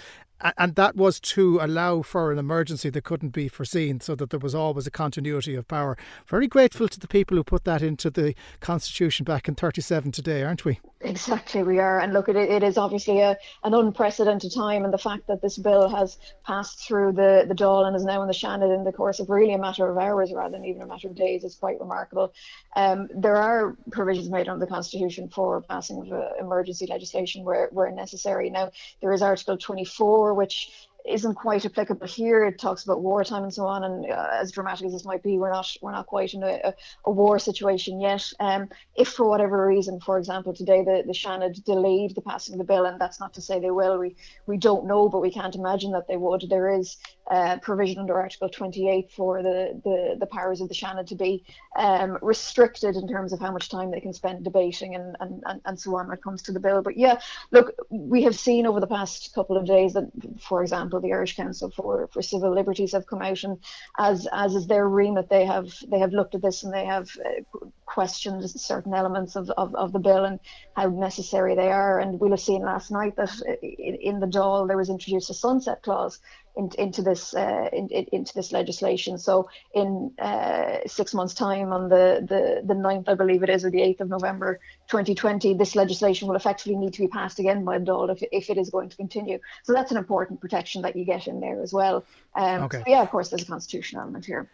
and 0.58 0.76
that 0.76 0.96
was 0.96 1.20
to 1.20 1.60
allow 1.62 2.02
for 2.02 2.32
an 2.32 2.40
emergency 2.40 2.90
that 2.90 3.04
couldn't 3.04 3.30
be 3.30 3.48
foreseen 3.48 4.00
so 4.00 4.16
that 4.16 4.30
there 4.30 4.40
was 4.40 4.56
always 4.56 4.88
a 4.88 4.92
continuity 4.92 5.56
of 5.56 5.68
power. 5.68 5.98
Very 6.28 6.48
grateful 6.48 6.88
to 6.88 7.00
the 7.00 7.08
people 7.08 7.38
who 7.38 7.44
put 7.44 7.64
that 7.66 7.82
into 7.82 8.10
the 8.10 8.36
Constitution 8.60 9.24
back 9.24 9.48
in 9.48 9.56
37 9.56 10.12
today, 10.12 10.44
aren't 10.44 10.66
we? 10.66 10.80
Exactly, 11.02 11.62
we 11.62 11.80
are. 11.80 12.00
And 12.00 12.12
look, 12.12 12.28
it, 12.28 12.36
it 12.36 12.64
is 12.64 12.78
obviously 12.78 13.20
a, 13.20 13.38
an 13.64 13.74
unprecedented 13.74 14.52
time, 14.54 14.84
and 14.84 14.92
the 14.92 14.98
fact 14.98 15.28
that 15.28 15.44
this 15.44 15.58
bill 15.58 15.88
has 15.90 16.18
passed 16.44 16.88
through 16.88 17.14
the, 17.14 17.46
the 17.48 17.54
Dáil 17.54 17.86
and 17.86 17.96
is 17.96 18.04
now 18.04 18.22
in 18.24 18.28
the 18.28 18.34
Seanad 18.34 18.76
in 18.76 18.84
the 18.84 18.92
course 18.92 19.20
of 19.20 19.30
really 19.30 19.54
a 19.54 19.60
matter 19.60 19.88
of 19.88 19.98
hours 19.98 20.34
rather 20.34 20.58
than 20.58 20.66
even 20.66 20.82
a 20.82 20.88
matter 20.88 21.08
of 21.08 21.16
days 21.16 21.44
is 21.44 21.56
quite 21.56 21.80
remarkable. 21.80 22.34
Um, 22.76 23.08
there 23.14 23.36
are 23.36 23.78
provisions 23.92 24.30
made 24.30 24.48
under 24.48 24.66
the 24.66 24.72
Constitution 24.72 25.30
for 25.30 25.62
passing 25.62 26.02
of 26.02 26.12
uh, 26.12 26.30
emergency 26.40 26.88
legislation 26.88 27.44
where, 27.44 27.70
where 27.72 27.92
necessary. 27.92 28.50
Now, 28.50 28.72
there 29.02 29.14
is 29.14 29.22
Article 29.22 29.58
24 29.58 30.27
which 30.34 30.88
isn't 31.08 31.36
quite 31.36 31.66
applicable 31.66 32.06
here. 32.06 32.46
It 32.46 32.60
talks 32.60 32.84
about 32.84 33.02
wartime 33.02 33.44
and 33.44 33.54
so 33.54 33.66
on, 33.66 33.84
and 33.84 34.12
uh, 34.12 34.28
as 34.34 34.52
dramatic 34.52 34.86
as 34.88 34.94
this 34.94 35.06
might 35.06 35.24
be, 35.24 35.38
we're 35.38 35.52
not 35.52 35.68
we're 35.82 35.92
not 35.92 36.08
quite 36.08 36.34
in 36.34 36.44
a, 36.44 36.74
a 37.06 37.12
war 37.12 37.40
situation 37.40 38.02
yet. 38.02 38.30
Um, 38.40 38.70
if 38.96 39.10
for 39.10 39.28
whatever 39.28 39.66
reason, 39.66 40.00
for 40.00 40.18
example, 40.18 40.54
today 40.54 40.84
the 40.84 41.04
the 41.06 41.14
Seanad 41.14 41.64
delayed 41.64 42.16
the 42.16 42.22
passing 42.22 42.54
of 42.54 42.60
the 42.60 42.66
bill, 42.66 42.86
and 42.86 43.00
that's 43.00 43.20
not 43.20 43.34
to 43.36 43.42
say 43.42 43.60
they 43.60 43.72
will. 43.72 43.98
We 43.98 44.16
we 44.46 44.58
don't 44.58 44.86
know, 44.86 45.10
but 45.10 45.22
we 45.22 45.32
can't 45.32 45.56
imagine 45.56 45.92
that 45.94 46.08
they 46.08 46.18
would. 46.18 46.46
There 46.50 46.70
is 46.70 46.98
uh, 47.30 47.58
provision 47.58 48.00
under 48.00 48.20
Article 48.20 48.50
28 48.50 49.12
for 49.12 49.44
the, 49.44 49.80
the, 49.84 50.18
the 50.20 50.26
powers 50.28 50.62
of 50.62 50.70
the 50.70 50.76
Seanad 50.76 51.08
to 51.08 51.16
be 51.16 51.44
um, 51.76 52.18
restricted 52.22 52.96
in 52.96 53.08
terms 53.08 53.34
of 53.34 53.40
how 53.40 53.52
much 53.52 53.70
time 53.70 53.92
they 53.92 54.00
can 54.00 54.14
spend 54.14 54.44
debating 54.44 54.96
and, 54.96 55.16
and, 55.20 55.44
and, 55.46 55.62
and 55.66 55.80
so 55.80 55.96
on 55.96 56.08
when 56.08 56.18
it 56.18 56.24
comes 56.24 56.42
to 56.44 56.52
the 56.52 56.60
bill. 56.60 56.82
But 56.82 56.98
yeah, 56.98 57.20
look, 57.52 57.76
we 57.90 58.24
have 58.24 58.38
seen 58.38 58.66
over 58.66 58.80
the 58.80 58.88
past 58.88 59.34
couple 59.34 59.58
of 59.58 59.66
days 59.66 59.94
that, 59.94 60.10
for 60.40 60.62
example, 60.62 61.00
the 61.00 61.14
Irish 61.14 61.36
Council 61.36 61.70
for, 61.70 62.08
for 62.08 62.22
Civil 62.22 62.54
Liberties 62.54 62.94
have 62.94 63.08
come 63.08 63.22
out 63.22 63.44
and 63.44 63.58
as 63.98 64.28
as 64.32 64.56
is 64.56 64.68
their 64.68 64.88
remit, 64.88 65.30
they 65.30 65.46
have 65.46 65.74
they 65.88 66.00
have 66.00 66.14
looked 66.14 66.36
at 66.36 66.42
this 66.42 66.64
and 66.64 66.74
they 66.74 66.86
have 66.86 67.10
uh, 67.26 67.60
questioned 67.86 68.50
certain 68.50 68.94
elements 68.94 69.36
of, 69.36 69.50
of, 69.52 69.74
of 69.76 69.92
the 69.94 70.00
bill 70.00 70.26
and 70.26 70.40
how 70.76 70.88
necessary 70.88 71.56
they 71.56 71.70
are. 71.70 72.00
And 72.00 72.20
we'll 72.20 72.32
have 72.32 72.40
seen 72.40 72.62
last 72.62 72.92
night 72.92 73.16
that 73.16 73.32
in, 73.62 73.96
in 73.96 74.20
the 74.20 74.28
Dáil 74.28 74.68
there 74.68 74.78
was 74.78 74.90
introduced 74.90 75.30
a 75.30 75.34
sunset 75.34 75.82
clause 75.82 76.20
in, 76.58 76.72
into 76.78 77.02
this 77.02 77.34
uh, 77.34 77.70
in, 77.72 77.88
into 77.90 78.34
this 78.34 78.52
legislation. 78.52 79.18
So 79.18 79.50
in 79.74 80.12
uh, 80.20 80.80
six 80.86 81.14
months' 81.14 81.34
time, 81.34 81.72
on 81.72 81.90
the, 81.90 82.26
the 82.28 82.62
the 82.66 82.74
9th, 82.74 83.08
I 83.08 83.14
believe 83.14 83.44
it 83.44 83.50
is, 83.50 83.64
or 83.64 83.72
the 83.72 83.80
8th 83.80 84.02
of 84.02 84.10
November 84.10 84.60
2020, 84.88 85.54
this 85.54 85.76
legislation 85.76 86.28
will 86.28 86.36
effectively 86.36 86.76
need 86.76 86.94
to 86.94 87.02
be 87.02 87.08
passed 87.08 87.40
again 87.40 87.64
by 87.64 87.78
the 87.78 87.86
Dáil 87.86 88.12
if, 88.12 88.24
if 88.32 88.50
it 88.50 88.58
is 88.58 88.70
going 88.70 88.90
to 88.90 88.98
continue. 88.98 89.40
So 89.64 89.74
that's 89.74 89.92
an 89.92 89.98
important 89.98 90.42
protection 90.42 90.82
that 90.82 90.96
you 90.96 91.06
get 91.06 91.28
in 91.28 91.40
there 91.40 91.62
as 91.62 91.72
well. 91.72 92.06
Um, 92.36 92.64
okay. 92.64 92.84
Yeah, 92.88 93.02
of 93.02 93.10
course, 93.10 93.30
there's 93.30 93.44
a 93.44 93.46
constitutional 93.46 94.02
element 94.02 94.26
here. 94.26 94.50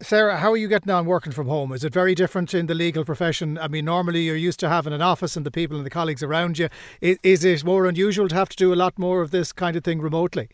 Sarah, 0.00 0.38
how 0.38 0.50
are 0.50 0.56
you 0.56 0.66
getting 0.66 0.90
on 0.90 1.06
working 1.06 1.30
from 1.32 1.46
home? 1.46 1.72
Is 1.72 1.84
it 1.84 1.92
very 1.92 2.16
different 2.16 2.54
in 2.54 2.66
the 2.66 2.74
legal 2.74 3.04
profession? 3.04 3.56
I 3.56 3.68
mean, 3.68 3.84
normally 3.84 4.22
you're 4.22 4.34
used 4.34 4.58
to 4.60 4.68
having 4.68 4.92
an 4.92 5.00
office 5.00 5.36
and 5.36 5.46
the 5.46 5.50
people 5.52 5.76
and 5.76 5.86
the 5.86 5.90
colleagues 5.90 6.24
around 6.24 6.58
you. 6.58 6.68
Is, 7.00 7.18
is 7.22 7.44
it 7.44 7.64
more 7.64 7.86
unusual 7.86 8.26
to 8.26 8.34
have 8.34 8.48
to 8.48 8.56
do 8.56 8.74
a 8.74 8.76
lot 8.76 8.98
more 8.98 9.22
of 9.22 9.30
this 9.30 9.52
kind 9.52 9.76
of 9.76 9.84
thing 9.84 10.00
remotely? 10.00 10.48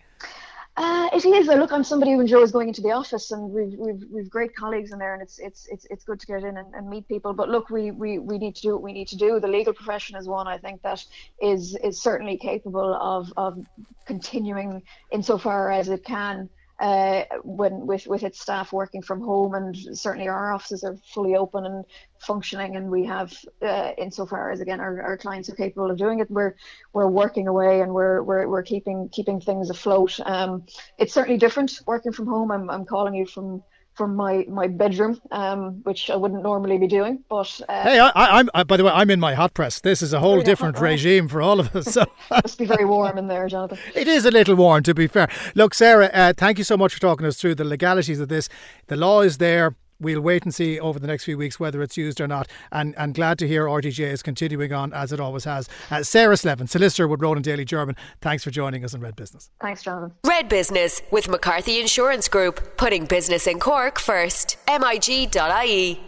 Uh, 0.78 1.08
It 1.12 1.24
is. 1.26 1.48
Look, 1.48 1.72
I'm 1.72 1.84
somebody 1.84 2.12
who 2.12 2.20
enjoys 2.20 2.52
going 2.52 2.68
into 2.68 2.82
the 2.82 2.92
office, 2.92 3.32
and 3.32 3.50
we've 3.50 3.74
we've, 3.76 4.04
we've 4.12 4.30
great 4.30 4.54
colleagues 4.54 4.92
in 4.92 5.00
there, 5.00 5.14
and 5.14 5.22
it's 5.22 5.40
it's 5.40 5.66
it's 5.68 5.86
it's 5.90 6.04
good 6.04 6.20
to 6.20 6.26
get 6.26 6.44
in 6.44 6.56
and, 6.56 6.72
and 6.74 6.88
meet 6.88 7.08
people. 7.08 7.32
But 7.34 7.48
look, 7.50 7.68
we, 7.68 7.90
we 7.90 8.20
we 8.20 8.38
need 8.38 8.54
to 8.56 8.62
do 8.62 8.74
what 8.74 8.82
we 8.82 8.92
need 8.92 9.08
to 9.08 9.16
do. 9.16 9.40
The 9.40 9.48
legal 9.48 9.74
profession 9.74 10.16
is 10.16 10.28
one 10.28 10.46
I 10.46 10.58
think 10.58 10.82
that 10.82 11.04
is 11.42 11.76
is 11.82 12.00
certainly 12.00 12.38
capable 12.38 12.94
of 12.94 13.32
of 13.36 13.58
continuing 14.06 14.82
insofar 15.12 15.72
as 15.72 15.88
it 15.88 16.04
can 16.04 16.48
uh, 16.80 17.24
when 17.42 17.86
with 17.86 18.06
with 18.06 18.22
its 18.22 18.40
staff 18.40 18.72
working 18.72 19.02
from 19.02 19.20
home, 19.20 19.54
and 19.54 19.76
certainly 19.98 20.28
our 20.28 20.52
offices 20.52 20.84
are 20.84 20.96
fully 21.12 21.34
open 21.34 21.66
and 21.66 21.84
functioning, 22.18 22.76
and 22.76 22.90
we 22.90 23.04
have, 23.04 23.36
uh, 23.62 23.92
insofar 23.98 24.50
as 24.50 24.60
again 24.60 24.80
our, 24.80 25.02
our 25.02 25.16
clients 25.16 25.48
are 25.48 25.56
capable 25.56 25.90
of 25.90 25.98
doing 25.98 26.20
it, 26.20 26.30
we're 26.30 26.54
we're 26.92 27.08
working 27.08 27.48
away 27.48 27.80
and 27.80 27.92
we're 27.92 28.22
we're, 28.22 28.46
we're 28.48 28.62
keeping 28.62 29.08
keeping 29.10 29.40
things 29.40 29.70
afloat. 29.70 30.18
Um, 30.24 30.64
it's 30.98 31.12
certainly 31.12 31.38
different 31.38 31.80
working 31.86 32.12
from 32.12 32.26
home. 32.26 32.52
I'm 32.52 32.70
I'm 32.70 32.84
calling 32.84 33.14
you 33.14 33.26
from 33.26 33.62
from 33.98 34.14
my 34.14 34.46
my 34.48 34.68
bedroom, 34.68 35.20
um, 35.32 35.82
which 35.82 36.08
I 36.08 36.16
wouldn't 36.16 36.42
normally 36.42 36.78
be 36.78 36.86
doing. 36.86 37.24
But 37.28 37.60
uh, 37.68 37.82
hey, 37.82 37.98
I, 37.98 38.40
am 38.40 38.66
by 38.66 38.76
the 38.76 38.84
way, 38.84 38.92
I'm 38.92 39.10
in 39.10 39.20
my 39.20 39.34
hot 39.34 39.52
press. 39.52 39.80
This 39.80 40.00
is 40.00 40.12
a 40.12 40.20
whole 40.20 40.40
different 40.40 40.76
hot, 40.76 40.84
regime 40.84 41.26
for 41.28 41.42
all 41.42 41.58
of 41.58 41.74
us. 41.74 41.92
So 41.92 42.06
must 42.30 42.58
be 42.58 42.64
very 42.64 42.84
warm 42.84 43.18
in 43.18 43.26
there, 43.26 43.46
Jonathan. 43.48 43.78
It 43.94 44.06
is 44.06 44.24
a 44.24 44.30
little 44.30 44.54
warm, 44.54 44.84
to 44.84 44.94
be 44.94 45.08
fair. 45.08 45.28
Look, 45.56 45.74
Sarah, 45.74 46.10
uh, 46.14 46.32
thank 46.36 46.58
you 46.58 46.64
so 46.64 46.76
much 46.76 46.94
for 46.94 47.00
talking 47.00 47.26
us 47.26 47.36
through 47.36 47.56
the 47.56 47.64
legalities 47.64 48.20
of 48.20 48.28
this. 48.28 48.48
The 48.86 48.96
law 48.96 49.22
is 49.22 49.38
there 49.38 49.74
we'll 50.00 50.20
wait 50.20 50.44
and 50.44 50.54
see 50.54 50.78
over 50.78 50.98
the 50.98 51.06
next 51.06 51.24
few 51.24 51.36
weeks 51.36 51.58
whether 51.58 51.82
it's 51.82 51.96
used 51.96 52.20
or 52.20 52.26
not. 52.26 52.48
And, 52.72 52.94
and 52.96 53.14
glad 53.14 53.38
to 53.40 53.48
hear 53.48 53.66
RDJ 53.66 54.00
is 54.00 54.22
continuing 54.22 54.72
on 54.72 54.92
as 54.92 55.12
it 55.12 55.20
always 55.20 55.44
has. 55.44 55.68
Uh, 55.90 56.02
Sarah 56.02 56.36
Slevin, 56.36 56.68
solicitor 56.68 57.08
with 57.08 57.22
Ronan 57.22 57.42
Daly 57.42 57.64
Jermyn, 57.64 57.96
thanks 58.20 58.44
for 58.44 58.50
joining 58.50 58.84
us 58.84 58.94
in 58.94 59.00
Red 59.00 59.16
Business. 59.16 59.50
Thanks, 59.60 59.82
Jonathan. 59.82 60.12
Red 60.24 60.48
Business 60.48 61.02
with 61.10 61.28
McCarthy 61.28 61.80
Insurance 61.80 62.28
Group, 62.28 62.76
putting 62.76 63.06
business 63.06 63.46
in 63.46 63.58
Cork 63.58 63.98
first. 63.98 64.56
MIG.ie. 64.68 66.00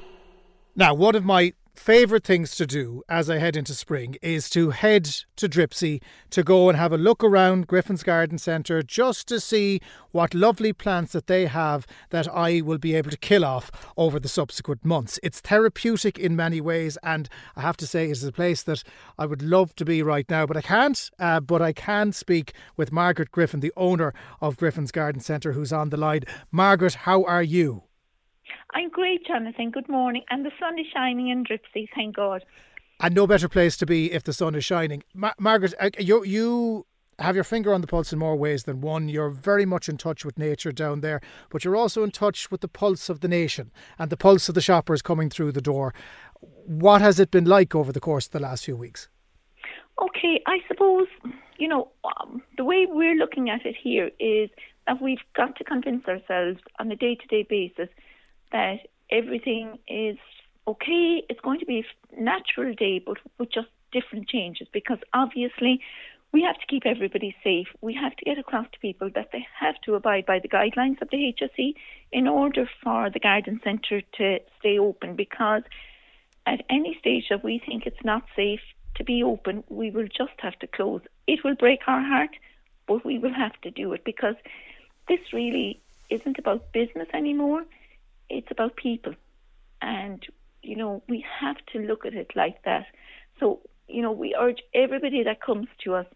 Now, 0.76 0.94
one 0.94 1.14
of 1.14 1.25
my 1.25 1.52
favourite 1.81 2.25
things 2.25 2.55
to 2.55 2.67
do 2.67 3.03
as 3.09 3.31
I 3.31 3.39
head 3.39 3.57
into 3.57 3.73
spring 3.73 4.17
is 4.21 4.51
to 4.51 4.69
head 4.69 5.07
to 5.37 5.49
Dripsey 5.49 6.03
to 6.29 6.43
go 6.43 6.69
and 6.69 6.77
have 6.77 6.93
a 6.93 6.99
look 6.99 7.25
around 7.25 7.69
Griffin's 7.69 8.03
Garden 8.03 8.37
Centre 8.37 8.83
just 8.83 9.27
to 9.29 9.41
see 9.41 9.81
what 10.11 10.35
lovely 10.35 10.75
plants 10.75 11.13
that 11.13 11.27
they 11.27 11.47
have 11.47 11.87
that 12.11 12.29
I 12.29 12.61
will 12.61 12.77
be 12.77 12.95
able 12.95 13.11
to 13.11 13.17
kill 13.17 13.47
off 13.47 13.71
over 13.97 14.21
the 14.21 14.29
subsequent 14.29 14.85
months. 14.85 15.19
It's 15.23 15.41
therapeutic 15.41 16.19
in 16.19 16.37
many 16.37 16.61
ways, 16.61 16.99
and 17.03 17.31
I 17.57 17.63
have 17.63 17.79
to 17.79 17.87
say, 17.87 18.11
it's 18.11 18.23
a 18.25 18.31
place 18.31 18.63
that 18.65 18.83
I 19.19 19.25
would 19.25 19.41
love 19.41 19.75
to 19.77 19.87
be 19.87 20.03
right 20.03 20.29
now, 20.29 20.45
but 20.45 20.59
I 20.59 20.63
can't. 20.63 21.11
Uh, 21.19 21.41
but 21.41 21.63
I 21.63 21.73
can 21.73 22.13
speak 22.13 22.53
with 22.77 22.93
Margaret 22.93 23.31
Griffin, 23.31 23.61
the 23.61 23.73
owner 23.75 24.13
of 24.43 24.59
Griffin's 24.59 24.93
Garden 24.93 25.23
Centre, 25.23 25.53
who's 25.53 25.73
on 25.73 25.89
the 25.89 25.97
line. 25.97 26.25
Margaret, 26.53 26.95
how 26.95 27.25
are 27.25 27.43
you? 27.43 27.85
I'm 28.75 28.88
great, 28.88 29.26
Jonathan. 29.26 29.71
Good 29.71 29.88
morning. 29.88 30.23
And 30.30 30.45
the 30.45 30.52
sun 30.59 30.78
is 30.78 30.87
shining 30.95 31.28
in 31.28 31.45
Dripsey, 31.45 31.88
thank 31.95 32.16
God. 32.16 32.45
And 33.00 33.14
no 33.14 33.26
better 33.26 33.49
place 33.49 33.76
to 33.78 33.87
be 33.87 34.12
if 34.12 34.25
the 34.25 34.33
sun 34.33 34.54
is 34.54 34.64
shining. 34.64 35.02
Ma- 35.14 35.33
Margaret, 35.38 35.75
uh, 35.80 35.90
you, 35.99 36.25
you 36.25 36.87
have 37.19 37.35
your 37.35 37.45
finger 37.45 37.73
on 37.73 37.80
the 37.80 37.87
pulse 37.87 38.12
in 38.12 38.19
more 38.19 38.37
ways 38.37 38.64
than 38.64 38.80
one. 38.80 39.09
You're 39.09 39.30
very 39.30 39.64
much 39.64 39.88
in 39.88 39.97
touch 39.97 40.25
with 40.25 40.38
nature 40.38 40.73
down 40.73 41.00
there, 41.00 41.21
but 41.50 41.64
you're 41.64 41.76
also 41.76 42.02
in 42.02 42.11
touch 42.11 42.50
with 42.50 42.61
the 42.61 42.69
pulse 42.69 43.09
of 43.09 43.21
the 43.21 43.28
nation 43.28 43.71
and 43.99 44.11
the 44.11 44.16
pulse 44.16 44.49
of 44.49 44.54
the 44.54 44.61
shoppers 44.61 45.02
coming 45.02 45.30
through 45.30 45.52
the 45.52 45.61
door. 45.61 45.95
What 46.40 47.00
has 47.00 47.19
it 47.21 47.30
been 47.30 47.45
like 47.45 47.75
over 47.75 47.92
the 47.92 48.00
course 48.00 48.26
of 48.26 48.33
the 48.33 48.40
last 48.40 48.64
few 48.64 48.76
weeks? 48.76 49.09
Okay, 50.00 50.42
I 50.47 50.59
suppose, 50.66 51.09
you 51.59 51.69
know, 51.69 51.90
um, 52.04 52.42
the 52.57 52.64
way 52.64 52.87
we're 52.88 53.16
looking 53.16 53.50
at 53.50 53.66
it 53.66 53.76
here 53.80 54.11
is 54.19 54.49
that 54.87 55.02
we've 55.02 55.19
got 55.37 55.57
to 55.57 55.64
convince 55.64 56.07
ourselves 56.07 56.59
on 56.78 56.90
a 56.90 56.97
day 56.97 57.14
to 57.14 57.26
day 57.26 57.47
basis 57.49 57.88
that 58.52 58.88
everything 59.11 59.78
is 59.88 60.19
okay. 60.66 61.23
It's 61.28 61.40
going 61.40 61.61
to 61.61 61.66
be 61.66 61.85
a 62.16 62.21
natural 62.21 62.75
day, 62.75 62.99
but 62.99 63.19
with 63.38 63.52
just 63.52 63.69
different 63.92 64.28
changes 64.28 64.69
because 64.73 64.99
obviously 65.12 65.80
we 66.33 66.42
have 66.42 66.57
to 66.59 66.66
keep 66.66 66.87
everybody 66.87 67.35
safe. 67.42 67.66
We 67.80 67.95
have 67.95 68.14
to 68.16 68.25
get 68.25 68.38
across 68.38 68.66
to 68.73 68.78
people 68.78 69.11
that 69.14 69.30
they 69.33 69.45
have 69.59 69.75
to 69.85 69.97
abide 69.97 70.26
by 70.26 70.38
the 70.38 70.49
guidelines 70.49 71.02
of 71.02 71.11
the 71.11 71.35
HSE 71.35 71.75
in 72.12 72.28
order 72.28 72.71
for 72.83 73.11
the 73.11 73.19
garden 73.19 73.61
centre 73.64 74.00
to 74.19 74.38
stay 74.61 74.78
open 74.78 75.16
because 75.16 75.62
at 76.47 76.64
any 76.71 76.97
stage 77.00 77.26
that 77.30 77.42
we 77.42 77.59
think 77.59 77.87
it's 77.87 78.04
not 78.04 78.23
safe 78.37 78.61
to 78.95 79.04
be 79.04 79.23
open, 79.23 79.64
we 79.69 79.90
will 79.90 80.07
just 80.07 80.38
have 80.38 80.59
to 80.61 80.66
close. 80.66 81.00
It 81.26 81.42
will 81.42 81.54
break 81.54 81.80
our 81.87 82.00
heart, 82.00 82.30
but 82.87 83.04
we 83.04 83.19
will 83.19 83.35
have 83.35 83.61
to 83.62 83.71
do 83.71 83.92
it 83.92 84.04
because 84.04 84.37
this 85.09 85.33
really 85.33 85.80
isn't 86.11 86.38
about 86.38 86.73
business 86.73 87.09
anymore 87.12 87.64
it's 88.31 88.51
about 88.51 88.77
people. 88.77 89.15
And, 89.83 90.25
you 90.63 90.77
know, 90.77 91.03
we 91.09 91.25
have 91.41 91.57
to 91.73 91.79
look 91.81 92.07
at 92.07 92.15
it 92.15 92.31
like 92.35 92.63
that. 92.65 92.87
So, 93.39 93.61
you 93.89 94.03
know, 94.03 94.13
we 94.13 94.35
urge 94.39 94.63
everybody 94.75 95.23
that 95.25 95.43
comes 95.43 95.69
to 95.85 95.95
us 95.95 96.07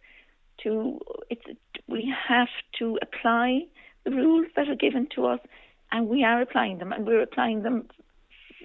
to, 0.62 1.00
it's, 1.30 1.42
we 1.88 2.14
have 2.28 2.49
to 2.78 2.99
apply 3.02 3.62
the 4.04 4.11
rules 4.11 4.47
that 4.56 4.68
are 4.68 4.76
given 4.76 5.09
to 5.14 5.26
us, 5.26 5.40
and 5.90 6.09
we 6.09 6.25
are 6.25 6.42
applying 6.42 6.78
them, 6.78 6.92
and 6.92 7.06
we're 7.06 7.23
applying 7.23 7.62
them 7.62 7.88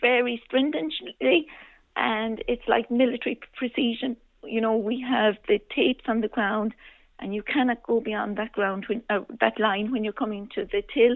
very 0.01 0.41
stringently, 0.45 1.47
and 1.95 2.43
it's 2.47 2.67
like 2.67 2.91
military 2.91 3.39
precision. 3.55 4.15
You 4.43 4.61
know, 4.61 4.75
we 4.75 5.01
have 5.01 5.35
the 5.47 5.59
tapes 5.75 6.05
on 6.07 6.21
the 6.21 6.27
ground, 6.27 6.73
and 7.19 7.33
you 7.33 7.43
cannot 7.43 7.83
go 7.83 7.99
beyond 7.99 8.37
that 8.37 8.51
ground 8.51 8.85
when, 8.87 9.01
uh, 9.09 9.21
that 9.39 9.59
line 9.59 9.91
when 9.91 10.03
you're 10.03 10.13
coming 10.13 10.49
to 10.55 10.65
the 10.65 10.83
till. 10.93 11.15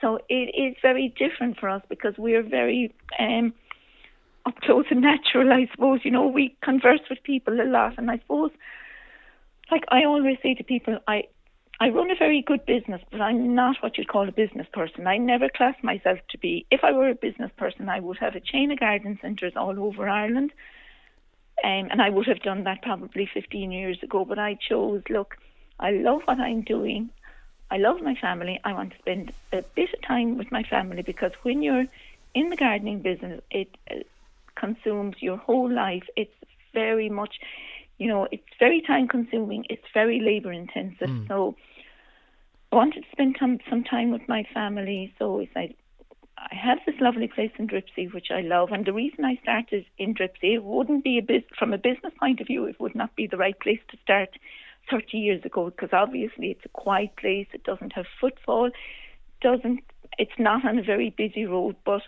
So 0.00 0.18
it 0.28 0.54
is 0.56 0.76
very 0.80 1.12
different 1.18 1.58
for 1.58 1.68
us 1.68 1.82
because 1.88 2.14
we're 2.16 2.42
very 2.42 2.94
um, 3.18 3.52
up 4.46 4.60
close 4.62 4.86
and 4.90 5.00
natural, 5.00 5.52
I 5.52 5.68
suppose. 5.72 6.00
You 6.04 6.10
know, 6.10 6.26
we 6.26 6.56
converse 6.62 7.00
with 7.10 7.22
people 7.22 7.60
a 7.60 7.64
lot, 7.64 7.94
and 7.98 8.10
I 8.10 8.18
suppose, 8.18 8.50
like 9.70 9.84
I 9.88 10.04
always 10.04 10.38
say 10.42 10.54
to 10.54 10.64
people, 10.64 10.98
I 11.08 11.24
I 11.80 11.90
run 11.90 12.10
a 12.10 12.16
very 12.16 12.42
good 12.42 12.66
business, 12.66 13.00
but 13.10 13.20
I'm 13.20 13.54
not 13.54 13.76
what 13.80 13.98
you'd 13.98 14.08
call 14.08 14.28
a 14.28 14.32
business 14.32 14.66
person. 14.72 15.06
I 15.06 15.16
never 15.16 15.48
class 15.48 15.76
myself 15.82 16.18
to 16.30 16.38
be. 16.38 16.66
If 16.72 16.80
I 16.82 16.90
were 16.90 17.08
a 17.08 17.14
business 17.14 17.52
person, 17.56 17.88
I 17.88 18.00
would 18.00 18.18
have 18.18 18.34
a 18.34 18.40
chain 18.40 18.72
of 18.72 18.80
garden 18.80 19.18
centres 19.22 19.52
all 19.54 19.78
over 19.78 20.08
Ireland, 20.08 20.52
um, 21.62 21.88
and 21.90 22.02
I 22.02 22.10
would 22.10 22.26
have 22.26 22.42
done 22.42 22.64
that 22.64 22.82
probably 22.82 23.28
15 23.32 23.70
years 23.70 23.98
ago. 24.02 24.24
But 24.24 24.38
I 24.38 24.58
chose, 24.68 25.02
look, 25.08 25.36
I 25.78 25.90
love 25.90 26.22
what 26.24 26.40
I'm 26.40 26.62
doing. 26.62 27.10
I 27.70 27.76
love 27.76 28.00
my 28.02 28.14
family. 28.14 28.60
I 28.64 28.72
want 28.72 28.92
to 28.92 28.98
spend 28.98 29.32
a 29.52 29.62
bit 29.74 29.92
of 29.92 30.02
time 30.02 30.38
with 30.38 30.50
my 30.50 30.62
family 30.62 31.02
because 31.02 31.32
when 31.42 31.62
you're 31.62 31.86
in 32.34 32.50
the 32.50 32.56
gardening 32.56 33.00
business, 33.00 33.40
it 33.50 33.76
uh, 33.90 33.96
consumes 34.54 35.16
your 35.20 35.36
whole 35.36 35.70
life. 35.70 36.04
It's 36.16 36.34
very 36.72 37.08
much, 37.10 37.36
you 37.98 38.08
know, 38.08 38.26
it's 38.30 38.42
very 38.58 38.80
time 38.80 39.08
consuming. 39.08 39.66
It's 39.68 39.84
very 39.92 40.20
labor 40.20 40.52
intensive. 40.52 41.08
Mm. 41.08 41.28
So 41.28 41.56
I 42.72 42.76
wanted 42.76 43.02
to 43.04 43.10
spend 43.12 43.36
time, 43.38 43.58
some 43.68 43.84
time 43.84 44.10
with 44.10 44.26
my 44.28 44.46
family. 44.54 45.12
So 45.18 45.40
I 45.40 45.48
said, 45.52 45.74
I 46.38 46.54
have 46.54 46.78
this 46.86 46.94
lovely 47.00 47.28
place 47.28 47.50
in 47.58 47.66
Dripsey, 47.66 48.12
which 48.12 48.30
I 48.30 48.42
love. 48.42 48.70
And 48.70 48.86
the 48.86 48.92
reason 48.92 49.24
I 49.24 49.36
started 49.42 49.84
in 49.98 50.14
Dripsey, 50.14 50.54
it 50.54 50.64
wouldn't 50.64 51.04
be 51.04 51.18
a 51.18 51.22
bus- 51.22 51.42
from 51.58 51.72
a 51.72 51.78
business 51.78 52.12
point 52.18 52.40
of 52.40 52.46
view, 52.46 52.64
it 52.64 52.80
would 52.80 52.94
not 52.94 53.14
be 53.16 53.26
the 53.26 53.36
right 53.36 53.58
place 53.58 53.80
to 53.90 53.96
start 53.98 54.30
30 54.90 55.18
years 55.18 55.44
ago 55.44 55.66
because 55.66 55.90
obviously 55.92 56.50
it's 56.50 56.64
a 56.64 56.70
quiet 56.70 57.16
place, 57.16 57.46
it 57.52 57.64
doesn't 57.64 57.92
have 57.92 58.06
footfall, 58.20 58.70
doesn't 59.40 59.80
it's 60.18 60.38
not 60.38 60.64
on 60.64 60.78
a 60.78 60.82
very 60.82 61.10
busy 61.10 61.46
road, 61.46 61.76
but 61.84 62.02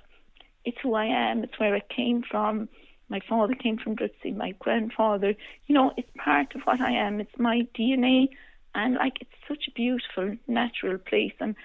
it's 0.64 0.78
who 0.82 0.94
I 0.94 1.06
am, 1.06 1.44
it's 1.44 1.58
where 1.58 1.74
I 1.74 1.80
came 1.80 2.22
from. 2.22 2.68
My 3.08 3.20
father 3.28 3.54
came 3.54 3.78
from 3.78 3.96
Dripsey, 3.96 4.36
my 4.36 4.52
grandfather, 4.58 5.34
you 5.66 5.74
know, 5.74 5.92
it's 5.96 6.10
part 6.16 6.54
of 6.54 6.62
what 6.62 6.80
I 6.80 6.92
am, 6.92 7.20
it's 7.20 7.38
my 7.38 7.66
DNA 7.78 8.28
and 8.74 8.94
like 8.94 9.18
it's 9.20 9.30
such 9.48 9.66
a 9.68 9.72
beautiful 9.72 10.36
natural 10.46 10.96
place 10.98 11.34
and 11.40 11.56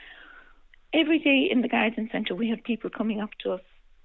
every 0.93 1.19
day 1.19 1.47
in 1.51 1.61
the 1.61 1.67
garden 1.67 2.09
centre 2.11 2.33
we 2.33 2.49
have 2.49 2.63
people 2.63 2.89
coming 2.89 3.21
up 3.21 3.29
to 3.39 3.51
us, 3.51 3.61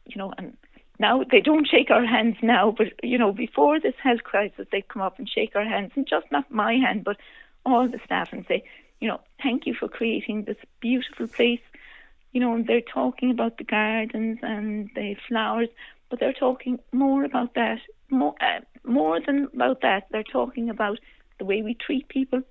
you 0.07 0.17
know, 0.17 0.33
and 0.37 0.57
now 1.01 1.25
they 1.25 1.41
don't 1.41 1.67
shake 1.67 1.91
our 1.91 2.05
hands 2.05 2.37
now, 2.43 2.75
but 2.77 2.89
you 3.03 3.17
know, 3.17 3.33
before 3.33 3.81
this 3.81 3.95
health 4.03 4.23
crisis, 4.23 4.67
they'd 4.71 4.87
come 4.87 5.01
up 5.01 5.19
and 5.19 5.27
shake 5.27 5.57
our 5.57 5.65
hands, 5.65 5.93
and 5.97 6.07
just 6.07 6.31
not 6.31 6.51
my 6.51 6.75
hand, 6.75 7.05
but 7.05 7.17
all 7.65 7.89
the 7.89 7.99
staff, 8.05 8.35
and 8.35 8.45
say, 8.47 8.63
you 9.01 9.09
know, 9.09 9.19
thank 9.43 9.67
you 9.67 9.75
for 9.75 9.89
creating 9.89 10.45
this 10.45 10.59
beautiful 10.81 11.27
place. 11.27 11.63
You 12.33 12.41
know, 12.41 12.55
and 12.55 12.67
they're 12.67 12.83
talking 12.83 13.31
about 13.31 13.57
the 13.57 13.65
gardens 13.65 14.41
and 14.43 14.91
the 14.95 15.17
flowers, 15.27 15.71
but 16.11 16.21
they're 16.21 16.35
talking 16.35 16.79
more 16.93 17.25
about 17.25 17.55
that, 17.55 17.81
more 18.11 18.35
uh, 18.43 18.61
more 18.85 19.21
than 19.27 19.49
about 19.55 19.81
that. 19.81 20.07
They're 20.11 20.23
talking 20.23 20.69
about 20.69 20.99
the 21.39 21.47
way 21.47 21.63
we 21.63 21.73
treat 21.75 22.09
people, 22.09 22.43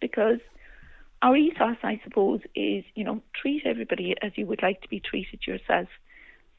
because 0.00 0.38
our 1.20 1.36
ethos, 1.36 1.78
I 1.82 2.00
suppose, 2.04 2.42
is 2.54 2.84
you 2.94 3.02
know 3.02 3.22
treat 3.34 3.62
everybody 3.66 4.14
as 4.22 4.30
you 4.36 4.46
would 4.46 4.62
like 4.62 4.82
to 4.82 4.88
be 4.88 5.00
treated 5.00 5.48
yourself. 5.48 5.88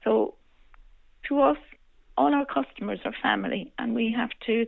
So 0.03 0.36
to 1.30 1.42
us, 1.42 1.58
all 2.18 2.34
our 2.34 2.46
customers 2.46 3.00
are 3.06 3.14
family, 3.24 3.72
and 3.80 3.96
we 3.96 4.14
have 4.16 4.32
to. 4.48 4.66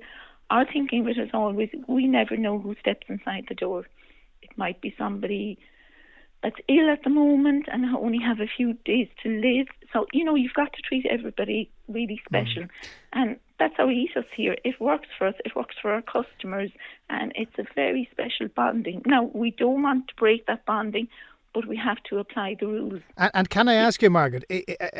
Our 0.49 0.65
thinking 0.65 1.07
it 1.07 1.33
always 1.33 1.69
we 1.87 2.07
never 2.07 2.37
know 2.37 2.59
who 2.59 2.75
steps 2.79 3.07
inside 3.09 3.45
the 3.49 3.55
door. 3.55 3.85
It 4.41 4.49
might 4.57 4.81
be 4.81 4.93
somebody 4.97 5.57
that's 6.43 6.55
ill 6.67 6.89
at 6.89 7.03
the 7.03 7.09
moment 7.09 7.67
and 7.71 7.85
only 7.95 8.19
have 8.19 8.39
a 8.39 8.47
few 8.57 8.73
days 8.85 9.07
to 9.23 9.29
live. 9.29 9.67
So, 9.93 10.07
you 10.11 10.23
know, 10.23 10.35
you've 10.35 10.53
got 10.53 10.73
to 10.73 10.81
treat 10.81 11.05
everybody 11.05 11.69
really 11.87 12.19
special. 12.25 12.63
Mm. 12.63 12.69
And 13.13 13.39
that's 13.59 13.75
our 13.77 13.91
ethos 13.91 14.25
here. 14.35 14.55
It 14.63 14.81
works 14.81 15.07
for 15.17 15.27
us, 15.27 15.35
it 15.45 15.55
works 15.55 15.75
for 15.79 15.91
our 15.91 16.01
customers, 16.01 16.71
and 17.09 17.31
it's 17.35 17.57
a 17.59 17.65
very 17.75 18.09
special 18.11 18.47
bonding. 18.55 19.03
Now, 19.05 19.29
we 19.33 19.51
don't 19.51 19.83
want 19.83 20.07
to 20.07 20.15
break 20.15 20.47
that 20.47 20.65
bonding 20.65 21.07
but 21.53 21.67
we 21.67 21.75
have 21.77 22.01
to 22.03 22.17
apply 22.17 22.55
the 22.59 22.67
rules. 22.67 23.01
And, 23.17 23.31
and, 23.33 23.49
can 23.49 23.67
I 23.67 23.73
ask 23.73 24.01
you, 24.01 24.09
Margaret, 24.09 24.45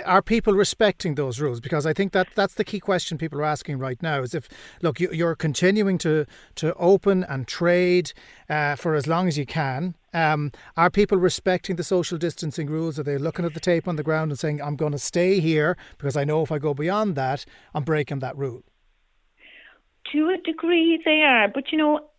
are 0.05 0.21
people 0.21 0.53
respecting 0.53 1.15
those 1.15 1.39
rules? 1.39 1.59
Because 1.59 1.85
I 1.85 1.93
think 1.93 2.11
that 2.11 2.27
that's 2.35 2.55
the 2.55 2.63
key 2.63 2.79
question 2.79 3.17
people 3.17 3.39
are 3.39 3.45
asking 3.45 3.79
right 3.79 4.01
now. 4.01 4.21
Is 4.21 4.35
if 4.35 4.49
look, 4.81 4.99
you're 4.99 5.35
continuing 5.35 5.97
to 5.99 6.25
to 6.55 6.73
open 6.75 7.23
and 7.23 7.47
trade 7.47 8.13
uh, 8.49 8.75
for 8.75 8.95
as 8.95 9.07
long 9.07 9.27
as 9.27 9.37
you 9.37 9.45
can. 9.45 9.95
Um, 10.13 10.51
are 10.75 10.89
people 10.89 11.17
respecting 11.17 11.77
the 11.77 11.85
social 11.85 12.17
distancing 12.17 12.67
rules? 12.67 12.99
Are 12.99 13.03
they 13.03 13.17
looking 13.17 13.45
at 13.45 13.53
the 13.53 13.61
tape 13.61 13.87
on 13.87 13.95
the 13.95 14.03
ground 14.03 14.31
and 14.31 14.39
saying, 14.39 14.61
"I'm 14.61 14.75
going 14.75 14.91
to 14.91 14.99
stay 14.99 15.39
here 15.39 15.77
because 15.97 16.17
I 16.17 16.25
know 16.25 16.41
if 16.41 16.51
I 16.51 16.59
go 16.59 16.73
beyond 16.73 17.15
that, 17.15 17.45
I'm 17.73 17.83
breaking 17.83 18.19
that 18.19 18.37
rule"? 18.37 18.63
To 20.11 20.29
a 20.29 20.37
degree, 20.37 21.01
they 21.05 21.21
are. 21.21 21.47
But 21.47 21.71
you 21.71 21.77
know, 21.77 22.09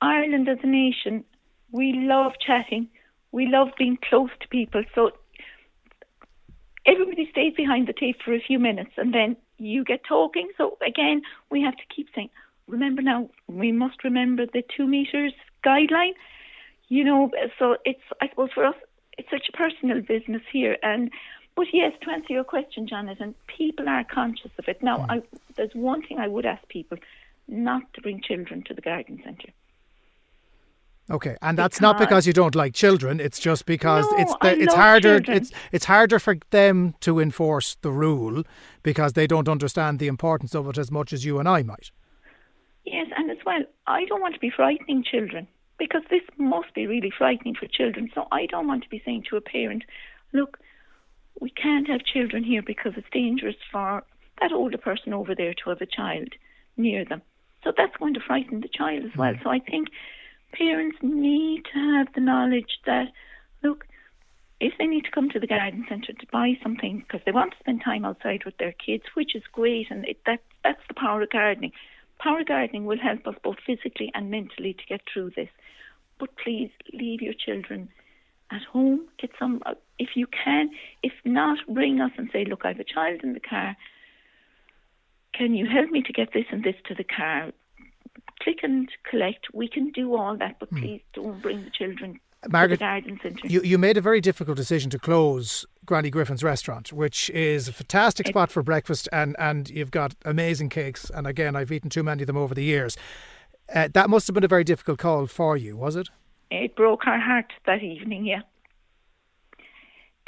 Ireland 0.00 0.48
as 0.48 0.58
a 0.64 0.66
nation, 0.66 1.24
we 1.70 1.92
love 1.92 2.32
chatting 2.44 2.88
we 3.36 3.46
love 3.46 3.68
being 3.76 3.98
close 4.08 4.30
to 4.40 4.48
people. 4.48 4.82
So 4.94 5.10
everybody 6.86 7.28
stays 7.30 7.52
behind 7.54 7.86
the 7.86 7.92
tape 7.92 8.16
for 8.24 8.32
a 8.32 8.40
few 8.40 8.58
minutes 8.58 8.92
and 8.96 9.12
then 9.12 9.36
you 9.58 9.84
get 9.84 10.00
talking. 10.04 10.48
So 10.56 10.78
again, 10.92 11.20
we 11.50 11.60
have 11.60 11.76
to 11.76 11.82
keep 11.94 12.08
saying, 12.14 12.30
remember 12.66 13.02
now, 13.02 13.28
we 13.46 13.72
must 13.72 14.04
remember 14.04 14.46
the 14.46 14.64
two 14.74 14.86
meters 14.86 15.34
guideline. 15.62 16.14
You 16.88 17.04
know, 17.04 17.30
so 17.58 17.76
it's, 17.84 18.00
I 18.22 18.30
suppose 18.30 18.52
for 18.54 18.64
us, 18.64 18.76
it's 19.18 19.28
such 19.28 19.50
a 19.52 19.56
personal 19.56 20.00
business 20.00 20.42
here. 20.50 20.78
And, 20.82 21.10
but 21.56 21.66
yes, 21.74 21.92
to 22.02 22.10
answer 22.10 22.32
your 22.32 22.44
question, 22.44 22.88
Jonathan, 22.88 23.34
people 23.58 23.86
are 23.86 24.02
conscious 24.04 24.52
of 24.58 24.66
it. 24.66 24.82
Now, 24.82 24.98
mm. 24.98 25.06
I, 25.10 25.22
there's 25.56 25.74
one 25.74 26.00
thing 26.00 26.18
I 26.18 26.28
would 26.28 26.46
ask 26.46 26.66
people 26.68 26.96
not 27.48 27.82
to 27.92 28.00
bring 28.00 28.22
children 28.22 28.62
to 28.68 28.72
the 28.72 28.80
garden 28.80 29.20
centre. 29.22 29.50
Okay, 31.08 31.36
and 31.40 31.56
that's 31.56 31.80
not 31.80 31.98
because 31.98 32.26
you 32.26 32.32
don't 32.32 32.56
like 32.56 32.74
children. 32.74 33.20
It's 33.20 33.38
just 33.38 33.64
because 33.64 34.04
no, 34.10 34.18
it's 34.18 34.34
the, 34.42 34.60
it's 34.60 34.74
harder. 34.74 35.20
Children. 35.20 35.36
It's 35.36 35.52
it's 35.70 35.84
harder 35.84 36.18
for 36.18 36.36
them 36.50 36.94
to 37.00 37.20
enforce 37.20 37.76
the 37.82 37.92
rule 37.92 38.42
because 38.82 39.12
they 39.12 39.28
don't 39.28 39.48
understand 39.48 40.00
the 40.00 40.08
importance 40.08 40.52
of 40.54 40.68
it 40.68 40.78
as 40.78 40.90
much 40.90 41.12
as 41.12 41.24
you 41.24 41.38
and 41.38 41.48
I 41.48 41.62
might. 41.62 41.92
Yes, 42.84 43.06
and 43.16 43.30
as 43.30 43.38
well, 43.46 43.62
I 43.86 44.04
don't 44.06 44.20
want 44.20 44.34
to 44.34 44.40
be 44.40 44.50
frightening 44.50 45.04
children 45.04 45.46
because 45.78 46.02
this 46.10 46.22
must 46.38 46.74
be 46.74 46.88
really 46.88 47.12
frightening 47.16 47.54
for 47.54 47.66
children. 47.66 48.10
So 48.12 48.26
I 48.32 48.46
don't 48.46 48.66
want 48.66 48.82
to 48.82 48.88
be 48.88 49.00
saying 49.04 49.24
to 49.30 49.36
a 49.36 49.40
parent, 49.40 49.84
"Look, 50.32 50.58
we 51.40 51.50
can't 51.50 51.86
have 51.86 52.02
children 52.02 52.42
here 52.42 52.62
because 52.62 52.94
it's 52.96 53.10
dangerous 53.12 53.56
for 53.70 54.02
that 54.40 54.52
older 54.52 54.78
person 54.78 55.14
over 55.14 55.36
there 55.36 55.54
to 55.54 55.70
have 55.70 55.80
a 55.80 55.86
child 55.86 56.30
near 56.76 57.04
them." 57.04 57.22
So 57.62 57.72
that's 57.76 57.96
going 57.96 58.14
to 58.14 58.20
frighten 58.20 58.60
the 58.60 58.68
child 58.68 59.04
as 59.04 59.16
well. 59.16 59.34
Mm. 59.34 59.42
So 59.44 59.50
I 59.50 59.60
think 59.60 59.88
parents 60.56 60.98
need 61.02 61.64
to 61.72 61.78
have 61.78 62.08
the 62.14 62.20
knowledge 62.20 62.78
that, 62.86 63.08
look, 63.62 63.86
if 64.60 64.72
they 64.78 64.86
need 64.86 65.04
to 65.04 65.10
come 65.10 65.28
to 65.30 65.40
the 65.40 65.46
garden 65.46 65.84
centre 65.88 66.12
to 66.12 66.26
buy 66.32 66.52
something 66.62 67.00
because 67.00 67.20
they 67.26 67.32
want 67.32 67.52
to 67.52 67.58
spend 67.58 67.82
time 67.84 68.04
outside 68.04 68.44
with 68.44 68.56
their 68.58 68.72
kids, 68.72 69.04
which 69.14 69.34
is 69.34 69.42
great, 69.52 69.88
and 69.90 70.06
it, 70.06 70.18
that 70.24 70.40
that's 70.64 70.80
the 70.88 70.94
power 70.94 71.22
of 71.22 71.30
gardening. 71.30 71.72
Power 72.18 72.42
gardening 72.44 72.86
will 72.86 72.98
help 72.98 73.26
us 73.26 73.34
both 73.44 73.56
physically 73.66 74.10
and 74.14 74.30
mentally 74.30 74.72
to 74.72 74.86
get 74.88 75.02
through 75.12 75.30
this. 75.36 75.50
But 76.18 76.30
please 76.42 76.70
leave 76.94 77.20
your 77.20 77.34
children 77.34 77.90
at 78.50 78.62
home. 78.62 79.06
Get 79.20 79.30
some, 79.38 79.62
uh, 79.66 79.74
if 79.98 80.10
you 80.14 80.26
can. 80.26 80.70
If 81.02 81.12
not, 81.24 81.58
ring 81.68 82.00
us 82.00 82.12
and 82.16 82.30
say, 82.32 82.46
look, 82.46 82.62
I 82.64 82.68
have 82.68 82.80
a 82.80 82.84
child 82.84 83.20
in 83.22 83.34
the 83.34 83.40
car. 83.40 83.76
Can 85.34 85.54
you 85.54 85.66
help 85.66 85.90
me 85.90 86.02
to 86.02 86.12
get 86.12 86.32
this 86.32 86.46
and 86.50 86.64
this 86.64 86.76
to 86.86 86.94
the 86.94 87.04
car? 87.04 87.52
Click 88.46 88.60
and 88.62 88.88
collect. 89.10 89.48
We 89.52 89.68
can 89.68 89.90
do 89.90 90.14
all 90.14 90.36
that, 90.36 90.60
but 90.60 90.72
mm. 90.72 90.80
please 90.80 91.02
don't 91.14 91.42
bring 91.42 91.64
the 91.64 91.70
children 91.70 92.20
Margaret, 92.48 92.78
garden 92.78 93.18
centre 93.20 93.48
You, 93.48 93.60
you 93.62 93.76
made 93.76 93.96
a 93.96 94.00
very 94.00 94.20
difficult 94.20 94.56
decision 94.56 94.88
to 94.90 95.00
close 95.00 95.66
Granny 95.84 96.10
Griffin's 96.10 96.44
restaurant, 96.44 96.92
which 96.92 97.28
is 97.30 97.66
a 97.66 97.72
fantastic 97.72 98.28
spot 98.28 98.52
for 98.52 98.62
breakfast, 98.62 99.08
and, 99.12 99.34
and 99.40 99.68
you've 99.68 99.90
got 99.90 100.14
amazing 100.24 100.68
cakes. 100.68 101.10
And 101.10 101.26
again, 101.26 101.56
I've 101.56 101.72
eaten 101.72 101.90
too 101.90 102.04
many 102.04 102.22
of 102.22 102.28
them 102.28 102.36
over 102.36 102.54
the 102.54 102.62
years. 102.62 102.96
Uh, 103.74 103.88
that 103.94 104.08
must 104.08 104.28
have 104.28 104.34
been 104.34 104.44
a 104.44 104.48
very 104.48 104.62
difficult 104.62 105.00
call 105.00 105.26
for 105.26 105.56
you, 105.56 105.76
was 105.76 105.96
it? 105.96 106.08
It 106.52 106.76
broke 106.76 107.08
our 107.08 107.18
heart 107.18 107.52
that 107.64 107.82
evening, 107.82 108.26
yeah. 108.26 108.42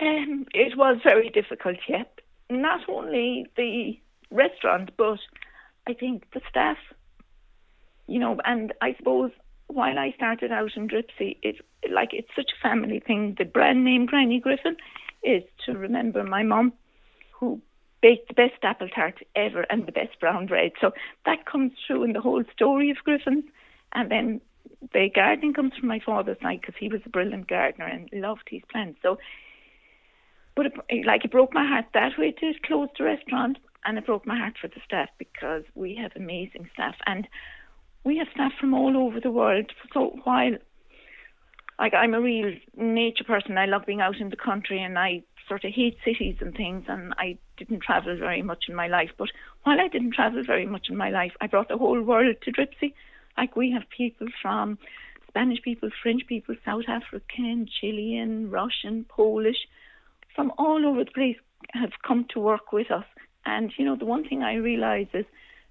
Um, 0.01 0.47
it 0.55 0.77
was 0.77 0.99
very 1.05 1.29
difficult, 1.29 1.76
yeah. 1.89 2.02
Not 2.50 2.89
only 2.89 3.47
the 3.57 3.97
restaurant, 4.33 4.91
but 4.97 5.21
I 5.87 5.93
think 5.93 6.25
the 6.35 6.41
staff 6.49 6.78
you 8.08 8.18
know, 8.18 8.40
and 8.44 8.73
I 8.80 8.94
suppose 8.97 9.30
while 9.68 9.99
I 9.99 10.12
started 10.16 10.50
out 10.50 10.76
in 10.76 10.88
Dripsey, 10.88 11.36
it 11.42 11.56
like 11.90 12.10
it's 12.12 12.34
such 12.34 12.50
a 12.56 12.62
family 12.68 13.00
thing. 13.00 13.36
The 13.38 13.44
brand 13.44 13.84
name 13.84 14.06
Granny 14.06 14.40
Griffin 14.40 14.76
is 15.23 15.42
to 15.66 15.73
remember 15.73 16.25
my 16.25 16.42
mum, 16.42 16.73
who 17.32 17.60
baked 18.00 18.28
the 18.28 18.34
best 18.34 18.62
apple 18.62 18.88
tart 18.88 19.18
ever 19.36 19.66
and 19.71 19.86
the 19.86 19.92
best 19.92 20.18
brown 20.21 20.47
bread. 20.47 20.73
So 20.80 20.92
that 21.26 21.47
comes 21.47 21.73
through 21.86 22.04
in 22.04 22.12
the 22.12 22.21
whole 22.21 22.44
story 22.52 22.90
of 22.90 22.97
Griffins. 23.04 23.44
And 23.92 24.10
then 24.10 24.40
the 24.92 25.10
gardening 25.14 25.54
comes 25.54 25.73
from 25.78 25.88
my 25.88 26.00
father's 26.04 26.38
side 26.40 26.60
because 26.60 26.76
he 26.78 26.88
was 26.88 27.00
a 27.04 27.10
brilliant 27.10 27.49
gardener 27.49 27.86
and 27.86 28.08
loved 28.12 28.49
his 28.49 28.62
plants. 28.71 29.00
So, 29.02 29.18
but 30.54 30.66
it, 30.66 31.06
like 31.06 31.25
it 31.25 31.30
broke 31.30 31.52
my 31.52 31.66
heart 31.66 31.86
that 31.94 32.18
way 32.18 32.32
to 32.32 32.52
close 32.64 32.88
the 32.97 33.04
restaurant, 33.04 33.58
and 33.84 33.99
it 33.99 34.06
broke 34.06 34.26
my 34.26 34.38
heart 34.38 34.54
for 34.60 34.68
the 34.68 34.80
staff 34.84 35.08
because 35.18 35.64
we 35.75 35.94
have 35.97 36.12
amazing 36.16 36.68
staff 36.73 36.94
and 37.06 37.28
we 38.04 38.19
have 38.19 38.28
staff 38.34 38.52
from 38.58 38.75
all 38.75 38.97
over 38.97 39.21
the 39.21 39.30
world. 39.30 39.71
So 39.93 40.19
while 40.25 40.56
like 41.78 41.95
I'm 41.95 42.15
a 42.15 42.21
real 42.21 42.52
nature 42.76 43.25
person, 43.25 43.56
I 43.56 43.67
love 43.67 43.87
being 43.87 44.00
out 44.00 44.17
in 44.17 44.30
the 44.30 44.37
country 44.37 44.82
and 44.82 44.99
I 44.99 45.23
sort 45.47 45.65
of 45.65 45.73
hate 45.73 45.97
cities 46.04 46.37
and 46.41 46.54
things 46.54 46.84
and 46.89 47.15
I 47.19 47.39
didn't 47.56 47.82
travel 47.82 48.17
very 48.19 48.43
much 48.43 48.65
in 48.69 48.75
my 48.75 48.89
life. 48.89 49.11
But 49.17 49.28
while 49.65 49.80
I 49.80 49.89
didn't 49.89 50.15
travel 50.15 50.43
very 50.45 50.67
much 50.67 50.89
in 50.91 50.97
my 50.97 51.11
life, 51.11 51.32
I 51.41 51.47
brought 51.47 51.69
the 51.69 51.78
whole 51.78 52.02
world 52.02 52.37
to 52.43 52.52
Dripsey. 52.52 52.95
Like 53.37 53.56
we 53.56 53.71
have 53.73 53.84
people 53.97 54.26
from 54.43 54.78
Spanish 55.28 55.63
people, 55.63 55.91
French 56.02 56.26
people, 56.26 56.56
South 56.65 56.84
African, 56.89 57.69
Chilean, 57.80 58.50
Russian, 58.50 59.04
Polish, 59.04 59.69
from 60.34 60.52
all 60.58 60.84
over 60.87 61.04
the 61.04 61.11
place 61.11 61.37
have 61.73 61.93
come 62.06 62.26
to 62.30 62.41
work 62.41 62.73
with 62.73 62.91
us. 62.91 63.04
And 63.47 63.73
you 63.76 63.84
know, 63.84 63.97
the 63.97 64.04
one 64.04 64.28
thing 64.28 64.43
I 64.43 64.54
realise 64.54 65.08
is 65.15 65.26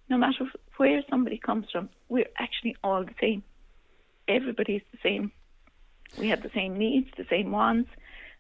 no 0.10 0.18
matter 0.18 0.46
where 0.78 1.02
somebody 1.10 1.38
comes 1.38 1.66
from, 1.72 1.90
we're 2.10 2.30
actually 2.38 2.76
all 2.84 3.04
the 3.04 3.16
same. 3.20 3.44
Everybody's 4.28 4.82
the 4.92 5.00
same. 5.02 5.32
We 6.18 6.30
have 6.30 6.42
the 6.44 6.52
same 6.54 6.78
needs, 6.78 7.10
the 7.18 7.26
same 7.30 7.52
wants. 7.52 7.90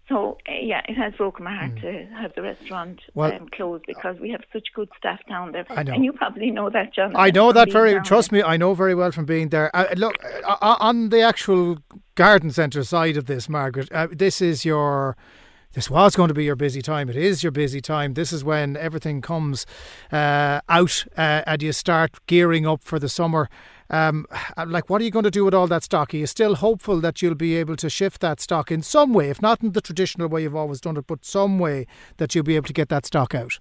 So 0.09 0.37
uh, 0.47 0.53
yeah, 0.61 0.81
it 0.87 0.95
has 0.95 1.13
broken 1.15 1.43
my 1.43 1.53
heart 1.53 1.75
mm. 1.75 1.81
to 1.81 2.15
have 2.15 2.31
the 2.33 2.41
restaurant 2.41 3.01
well, 3.13 3.33
um, 3.33 3.49
closed 3.49 3.83
because 3.85 4.17
we 4.21 4.29
have 4.29 4.41
such 4.53 4.67
good 4.73 4.87
staff 4.97 5.19
down 5.27 5.51
there. 5.51 5.65
I 5.69 5.83
know. 5.83 5.93
And 5.93 6.05
you 6.05 6.13
probably 6.13 6.49
know 6.49 6.69
that, 6.69 6.93
John. 6.93 7.13
I 7.15 7.29
know 7.29 7.51
that 7.51 7.71
very. 7.71 7.99
Trust 8.01 8.31
there. 8.31 8.41
me, 8.41 8.43
I 8.43 8.55
know 8.55 8.73
very 8.73 8.95
well 8.95 9.11
from 9.11 9.25
being 9.25 9.49
there. 9.49 9.69
Uh, 9.75 9.87
look, 9.97 10.15
uh, 10.47 10.77
on 10.79 11.09
the 11.09 11.21
actual 11.21 11.79
garden 12.15 12.51
centre 12.51 12.85
side 12.85 13.17
of 13.17 13.25
this, 13.25 13.49
Margaret, 13.49 13.91
uh, 13.91 14.07
this 14.09 14.41
is 14.41 14.63
your 14.63 15.17
this 15.77 15.91
was 15.91 16.15
going 16.15 16.27
to 16.27 16.33
be 16.33 16.43
your 16.43 16.55
busy 16.55 16.81
time. 16.81 17.07
It 17.07 17.15
is 17.15 17.43
your 17.43 17.51
busy 17.51 17.81
time. 17.81 18.15
This 18.15 18.33
is 18.33 18.43
when 18.43 18.75
everything 18.75 19.21
comes 19.21 19.67
uh, 20.11 20.59
out 20.67 21.05
uh, 21.15 21.43
and 21.45 21.61
you 21.61 21.71
start 21.71 22.17
gearing 22.25 22.65
up 22.65 22.81
for 22.81 22.97
the 22.97 23.07
summer. 23.07 23.47
Um, 23.91 24.25
like, 24.65 24.89
what 24.89 25.01
are 25.01 25.03
you 25.03 25.11
going 25.11 25.25
to 25.25 25.29
do 25.29 25.45
with 25.45 25.53
all 25.53 25.67
that 25.67 25.83
stock? 25.83 26.15
Are 26.15 26.17
you 26.17 26.25
still 26.25 26.55
hopeful 26.55 26.99
that 27.01 27.21
you'll 27.21 27.35
be 27.35 27.55
able 27.57 27.75
to 27.75 27.91
shift 27.91 28.21
that 28.21 28.41
stock 28.41 28.71
in 28.71 28.81
some 28.81 29.13
way, 29.13 29.29
if 29.29 29.39
not 29.39 29.61
in 29.61 29.73
the 29.73 29.81
traditional 29.81 30.27
way 30.27 30.41
you've 30.41 30.55
always 30.55 30.81
done 30.81 30.97
it, 30.97 31.05
but 31.05 31.23
some 31.23 31.59
way 31.59 31.85
that 32.17 32.33
you'll 32.33 32.43
be 32.43 32.55
able 32.55 32.65
to 32.65 32.73
get 32.73 32.89
that 32.89 33.05
stock 33.05 33.35
out? 33.35 33.59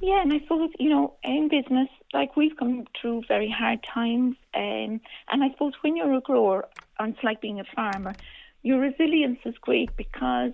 Yeah, 0.00 0.22
and 0.22 0.32
I 0.32 0.38
suppose 0.38 0.70
you 0.78 0.88
know, 0.88 1.14
in 1.24 1.48
business, 1.48 1.88
like 2.12 2.36
we've 2.36 2.56
come 2.56 2.84
through 3.00 3.24
very 3.26 3.50
hard 3.50 3.80
times, 3.92 4.36
um, 4.54 5.00
and 5.32 5.42
I 5.42 5.50
suppose 5.50 5.72
when 5.80 5.96
you're 5.96 6.14
a 6.14 6.20
grower, 6.20 6.68
and 7.00 7.14
it's 7.14 7.24
like 7.24 7.40
being 7.40 7.58
a 7.58 7.64
farmer, 7.74 8.14
your 8.62 8.78
resilience 8.78 9.40
is 9.44 9.56
great 9.60 9.96
because 9.96 10.52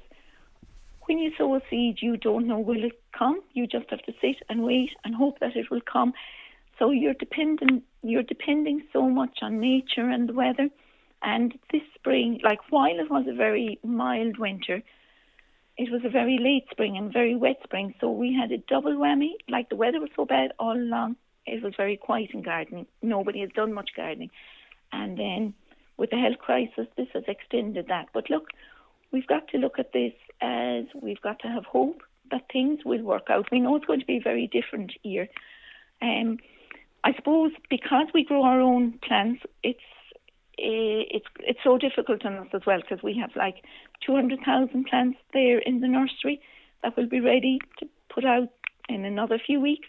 when 1.08 1.18
you 1.18 1.32
sow 1.38 1.54
a 1.54 1.60
seed, 1.70 1.98
you 2.00 2.16
don't 2.16 2.46
know 2.46 2.58
will 2.58 2.84
it 2.84 3.00
come. 3.18 3.40
You 3.54 3.66
just 3.66 3.88
have 3.90 4.02
to 4.02 4.12
sit 4.20 4.36
and 4.48 4.62
wait 4.62 4.90
and 5.04 5.14
hope 5.14 5.40
that 5.40 5.56
it 5.56 5.70
will 5.70 5.80
come. 5.80 6.12
So 6.78 6.90
you're 6.90 7.14
dependent. 7.14 7.84
You're 8.02 8.22
depending 8.22 8.82
so 8.92 9.08
much 9.08 9.38
on 9.42 9.58
nature 9.58 10.08
and 10.08 10.28
the 10.28 10.34
weather. 10.34 10.68
And 11.22 11.58
this 11.72 11.82
spring, 11.94 12.40
like 12.44 12.60
while 12.70 12.98
it 13.00 13.10
was 13.10 13.26
a 13.28 13.34
very 13.34 13.80
mild 13.82 14.38
winter, 14.38 14.82
it 15.76 15.90
was 15.90 16.02
a 16.04 16.10
very 16.10 16.38
late 16.40 16.66
spring 16.70 16.96
and 16.96 17.12
very 17.12 17.34
wet 17.34 17.56
spring. 17.64 17.94
So 18.00 18.10
we 18.10 18.34
had 18.34 18.52
a 18.52 18.58
double 18.58 18.96
whammy. 18.96 19.32
Like 19.48 19.70
the 19.70 19.76
weather 19.76 20.00
was 20.00 20.10
so 20.14 20.26
bad 20.26 20.52
all 20.58 20.76
along, 20.76 21.16
it 21.46 21.62
was 21.62 21.72
very 21.76 21.96
quiet 21.96 22.30
in 22.34 22.42
gardening. 22.42 22.86
Nobody 23.02 23.40
has 23.40 23.50
done 23.54 23.72
much 23.72 23.90
gardening. 23.96 24.30
And 24.92 25.18
then 25.18 25.54
with 25.96 26.10
the 26.10 26.16
health 26.16 26.38
crisis, 26.38 26.86
this 26.96 27.08
has 27.14 27.24
extended 27.26 27.86
that. 27.88 28.08
But 28.12 28.28
look, 28.28 28.48
we've 29.10 29.26
got 29.26 29.48
to 29.48 29.58
look 29.58 29.78
at 29.78 29.92
this 29.92 30.12
as 30.40 30.84
we've 31.00 31.20
got 31.20 31.40
to 31.40 31.48
have 31.48 31.64
hope 31.64 32.02
that 32.30 32.42
things 32.52 32.80
will 32.84 33.02
work 33.02 33.28
out. 33.30 33.50
We 33.50 33.60
know 33.60 33.76
it's 33.76 33.86
going 33.86 34.00
to 34.00 34.06
be 34.06 34.18
a 34.18 34.22
very 34.22 34.46
different 34.46 34.92
year. 35.02 35.28
Um, 36.02 36.38
I 37.04 37.14
suppose 37.14 37.52
because 37.70 38.06
we 38.12 38.24
grow 38.24 38.42
our 38.42 38.60
own 38.60 38.98
plants, 39.06 39.42
it's 39.62 39.78
eh, 40.58 41.06
it's 41.10 41.26
it's 41.40 41.60
so 41.64 41.78
difficult 41.78 42.24
on 42.24 42.34
us 42.34 42.48
as 42.52 42.62
well 42.66 42.80
because 42.80 43.02
we 43.02 43.16
have 43.18 43.30
like 43.36 43.64
200,000 44.04 44.84
plants 44.84 45.18
there 45.32 45.58
in 45.58 45.80
the 45.80 45.88
nursery 45.88 46.40
that 46.82 46.96
will 46.96 47.08
be 47.08 47.20
ready 47.20 47.58
to 47.78 47.88
put 48.08 48.24
out 48.24 48.48
in 48.88 49.04
another 49.04 49.38
few 49.44 49.60
weeks. 49.60 49.88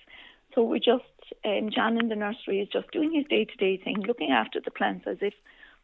So 0.55 0.63
we're 0.63 0.79
just 0.79 1.03
um, 1.45 1.69
John 1.73 1.99
in 1.99 2.09
the 2.09 2.15
nursery 2.15 2.61
is 2.61 2.69
just 2.69 2.91
doing 2.91 3.13
his 3.13 3.25
day 3.27 3.45
to 3.45 3.55
day 3.57 3.77
thing, 3.77 4.01
looking 4.07 4.31
after 4.31 4.59
the 4.63 4.71
plants 4.71 5.05
as 5.07 5.17
if 5.21 5.33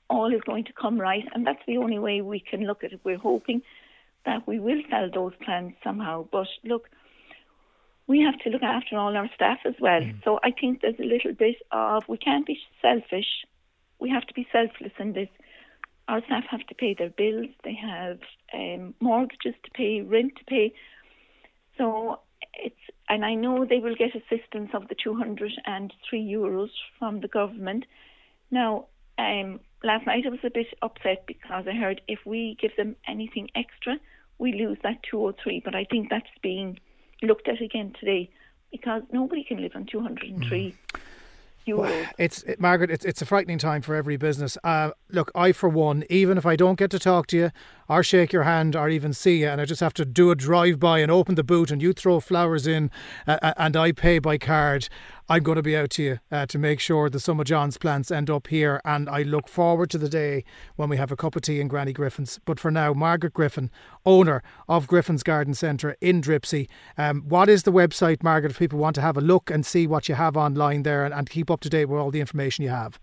all 0.10 0.34
is 0.34 0.42
going 0.46 0.66
to 0.66 0.74
come 0.74 1.00
right, 1.00 1.26
and 1.34 1.46
that's 1.46 1.66
the 1.68 1.78
only 1.78 2.00
way 2.00 2.22
we 2.22 2.40
can 2.40 2.66
look 2.66 2.84
at 2.84 2.94
it. 2.94 3.00
We're 3.04 3.18
hoping 3.18 3.62
that 4.26 4.48
we 4.48 4.60
will 4.60 4.82
sell 4.90 5.10
those 5.14 5.34
plans 5.44 5.74
somehow, 5.84 6.28
but 6.32 6.48
look 6.64 6.90
we 8.08 8.22
have 8.22 8.38
to 8.40 8.50
look 8.50 8.64
after 8.64 8.98
all 8.98 9.16
our 9.18 9.30
staff 9.34 9.60
as 9.66 9.74
well. 9.80 10.02
Mm. 10.02 10.24
So 10.24 10.40
I 10.44 10.52
think 10.52 10.82
there's 10.82 11.00
a 11.00 11.04
little 11.04 11.34
bit 11.34 11.56
of 11.72 12.04
we 12.08 12.18
can't 12.18 12.46
be 12.46 12.60
selfish. 12.82 13.46
We 14.00 14.10
have 14.10 14.26
to 14.28 14.34
be 14.34 14.48
selfless 14.52 14.92
in 15.00 15.14
this. 15.14 15.30
Our 16.08 16.24
staff 16.26 16.44
have 16.52 16.66
to 16.68 16.76
pay 16.76 16.94
their 16.94 17.10
bills. 17.10 17.48
They 17.64 17.74
have 17.74 18.20
um, 18.54 18.94
mortgages 19.00 19.56
to 19.64 19.72
pay, 19.72 20.02
rent 20.02 20.34
to 20.38 20.44
pay. 20.46 20.74
So 21.78 22.20
it's 22.54 22.76
and 23.10 23.26
I 23.26 23.34
know 23.34 23.66
they 23.66 23.80
will 23.80 23.96
get 23.96 24.16
assistance 24.16 24.70
of 24.74 24.88
the 24.88 24.96
203 25.04 26.20
euros 26.22 26.70
from 27.00 27.22
the 27.22 27.28
government. 27.28 27.86
Now, 28.52 28.86
um, 29.18 29.60
last 29.84 30.06
night 30.06 30.26
I 30.26 30.30
was 30.30 30.40
a 30.44 30.50
bit 30.50 30.68
upset 30.82 31.26
because 31.28 31.66
I 31.68 31.74
heard 31.74 32.02
if 32.08 32.20
we 32.26 32.58
give 32.60 32.76
them 32.78 32.96
anything 33.08 33.50
extra, 33.56 33.98
we 34.38 34.54
lose 34.54 34.78
that 34.84 35.02
203. 35.10 35.62
But 35.64 35.76
I 35.76 35.86
think 35.86 36.10
that's 36.10 36.28
being 36.42 36.80
looked 37.22 37.48
at 37.48 37.62
again 37.62 37.94
today 38.00 38.30
because 38.72 39.04
nobody 39.12 39.44
can 39.44 39.62
live 39.62 39.72
on 39.76 39.86
203 39.86 40.76
mm. 40.92 41.00
Well, 41.68 42.06
it's 42.20 42.44
it, 42.44 42.60
Margaret. 42.60 42.92
It's 42.92 43.04
it's 43.06 43.22
a 43.24 43.26
frightening 43.26 43.58
time 43.58 43.82
for 43.82 43.96
every 43.96 44.18
business. 44.18 44.56
Uh, 44.64 44.92
look, 45.10 45.32
I 45.34 45.52
for 45.52 45.68
one, 45.68 46.04
even 46.10 46.38
if 46.38 46.46
I 46.46 46.56
don't 46.56 46.78
get 46.78 46.92
to 46.92 47.00
talk 47.00 47.26
to 47.28 47.38
you, 47.38 47.52
or 47.90 48.04
shake 48.04 48.32
your 48.32 48.44
hand, 48.44 48.76
or 48.76 48.88
even 48.88 49.14
see 49.14 49.42
you, 49.42 49.48
and 49.48 49.60
I 49.60 49.66
just 49.66 49.82
have 49.82 49.94
to 49.96 50.06
do 50.06 50.30
a 50.30 50.36
drive 50.36 50.80
by 50.80 51.00
and 51.00 51.12
open 51.12 51.34
the 51.34 51.44
boot, 51.44 51.72
and 51.72 51.82
you 51.82 51.92
throw 51.92 52.20
flowers 52.20 52.68
in, 52.68 52.92
uh, 53.26 53.54
and 53.58 53.76
I 53.76 53.94
pay 53.94 54.20
by 54.20 54.38
card. 54.38 54.90
I'm 55.28 55.42
going 55.42 55.56
to 55.56 55.64
be 55.64 55.76
out 55.76 55.90
to 55.92 56.04
you 56.04 56.20
uh, 56.32 56.46
to 56.46 56.60
make 56.60 56.80
sure 56.80 57.10
some 57.18 57.40
of 57.40 57.48
John's 57.48 57.80
plants 57.80 58.12
end 58.12 58.30
up 58.30 58.46
here. 58.48 58.80
And 58.86 59.10
I 59.10 59.24
look 59.24 59.48
forward 59.48 59.90
to 59.90 59.98
the 59.98 60.08
day 60.08 60.44
when 60.76 60.88
we 60.88 60.98
have 60.98 61.12
a 61.12 61.16
cup 61.16 61.36
of 61.36 61.42
tea 61.42 61.60
in 61.60 61.68
Granny 61.68 61.94
Griffin's. 61.94 62.40
But 62.46 62.60
for 62.60 62.70
now, 62.70 62.94
Margaret 62.94 63.34
Griffin, 63.34 63.72
owner 64.06 64.44
of 64.70 64.86
Griffin's 64.86 65.24
Garden 65.24 65.56
Centre 65.56 65.98
in 66.00 66.22
Dripsey. 66.22 66.68
Um, 66.96 67.24
what 67.28 67.50
is 67.50 67.64
the 67.64 67.72
website, 67.72 68.22
Margaret, 68.22 68.52
if 68.52 68.60
people 68.60 68.78
want 68.78 68.94
to 68.96 69.02
have 69.02 69.18
a 69.18 69.22
look 69.22 69.50
and 69.50 69.66
see 69.66 69.88
what 69.88 70.08
you 70.08 70.14
have 70.14 70.38
online 70.38 70.84
there 70.84 71.04
and, 71.04 71.14
and 71.14 71.28
keep 71.28 71.50
up 71.50 71.62
to 71.62 71.70
date 71.70 71.86
with 71.86 72.00
all 72.00 72.12
the 72.12 72.22
information 72.22 72.64
you 72.64 72.70
have? 72.70 73.00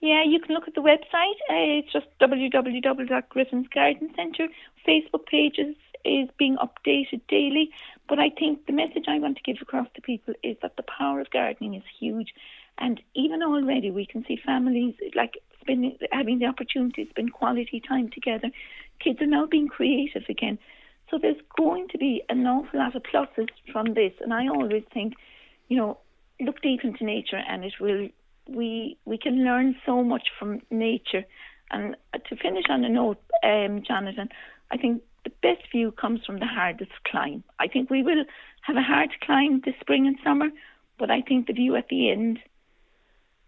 Yeah, 0.00 0.24
you 0.24 0.40
can 0.40 0.54
look 0.54 0.68
at 0.68 0.74
the 0.74 0.82
website. 0.82 1.38
Uh, 1.48 1.80
it's 1.80 1.90
just 1.90 2.06
www.griffinsgardencentre. 2.20 4.50
Facebook 4.86 5.24
pages 5.26 5.74
is 6.04 6.28
being 6.38 6.56
updated 6.56 7.20
daily. 7.28 7.70
But 8.10 8.18
I 8.18 8.28
think 8.28 8.66
the 8.66 8.72
message 8.72 9.04
I 9.06 9.20
want 9.20 9.36
to 9.36 9.42
give 9.44 9.62
across 9.62 9.86
to 9.94 10.02
people 10.02 10.34
is 10.42 10.56
that 10.62 10.74
the 10.76 10.82
power 10.82 11.20
of 11.20 11.30
gardening 11.30 11.74
is 11.74 11.84
huge. 12.00 12.34
And 12.76 13.00
even 13.14 13.40
already 13.40 13.92
we 13.92 14.04
can 14.04 14.24
see 14.26 14.36
families 14.44 14.96
like 15.14 15.34
spending, 15.60 15.96
having 16.10 16.40
the 16.40 16.46
opportunity 16.46 17.04
to 17.04 17.10
spend 17.10 17.32
quality 17.32 17.80
time 17.80 18.10
together. 18.10 18.50
Kids 18.98 19.22
are 19.22 19.26
now 19.26 19.46
being 19.46 19.68
creative 19.68 20.24
again. 20.28 20.58
So 21.08 21.18
there's 21.22 21.40
going 21.56 21.86
to 21.90 21.98
be 21.98 22.24
an 22.28 22.44
awful 22.46 22.80
lot 22.80 22.96
of 22.96 23.04
pluses 23.04 23.48
from 23.70 23.94
this. 23.94 24.12
And 24.20 24.34
I 24.34 24.48
always 24.48 24.82
think, 24.92 25.14
you 25.68 25.76
know, 25.76 25.98
look 26.40 26.60
deep 26.62 26.80
into 26.82 27.04
nature 27.04 27.40
and 27.48 27.64
it 27.64 27.74
will, 27.80 28.08
we, 28.48 28.98
we 29.04 29.18
can 29.18 29.44
learn 29.44 29.76
so 29.86 30.02
much 30.02 30.30
from 30.36 30.62
nature. 30.68 31.24
And 31.70 31.96
to 32.28 32.34
finish 32.34 32.64
on 32.70 32.82
a 32.82 32.88
note, 32.88 33.22
um, 33.44 33.84
Jonathan, 33.86 34.30
I 34.72 34.78
think 34.78 35.02
the 35.30 35.48
best 35.48 35.70
view 35.70 35.92
comes 35.92 36.20
from 36.24 36.38
the 36.38 36.46
hardest 36.46 36.92
climb. 37.06 37.44
I 37.58 37.68
think 37.68 37.90
we 37.90 38.02
will 38.02 38.24
have 38.62 38.76
a 38.76 38.82
hard 38.82 39.10
climb 39.22 39.62
this 39.64 39.74
spring 39.80 40.06
and 40.06 40.16
summer, 40.24 40.48
but 40.98 41.10
I 41.10 41.22
think 41.22 41.46
the 41.46 41.52
view 41.52 41.76
at 41.76 41.88
the 41.88 42.10
end, 42.10 42.38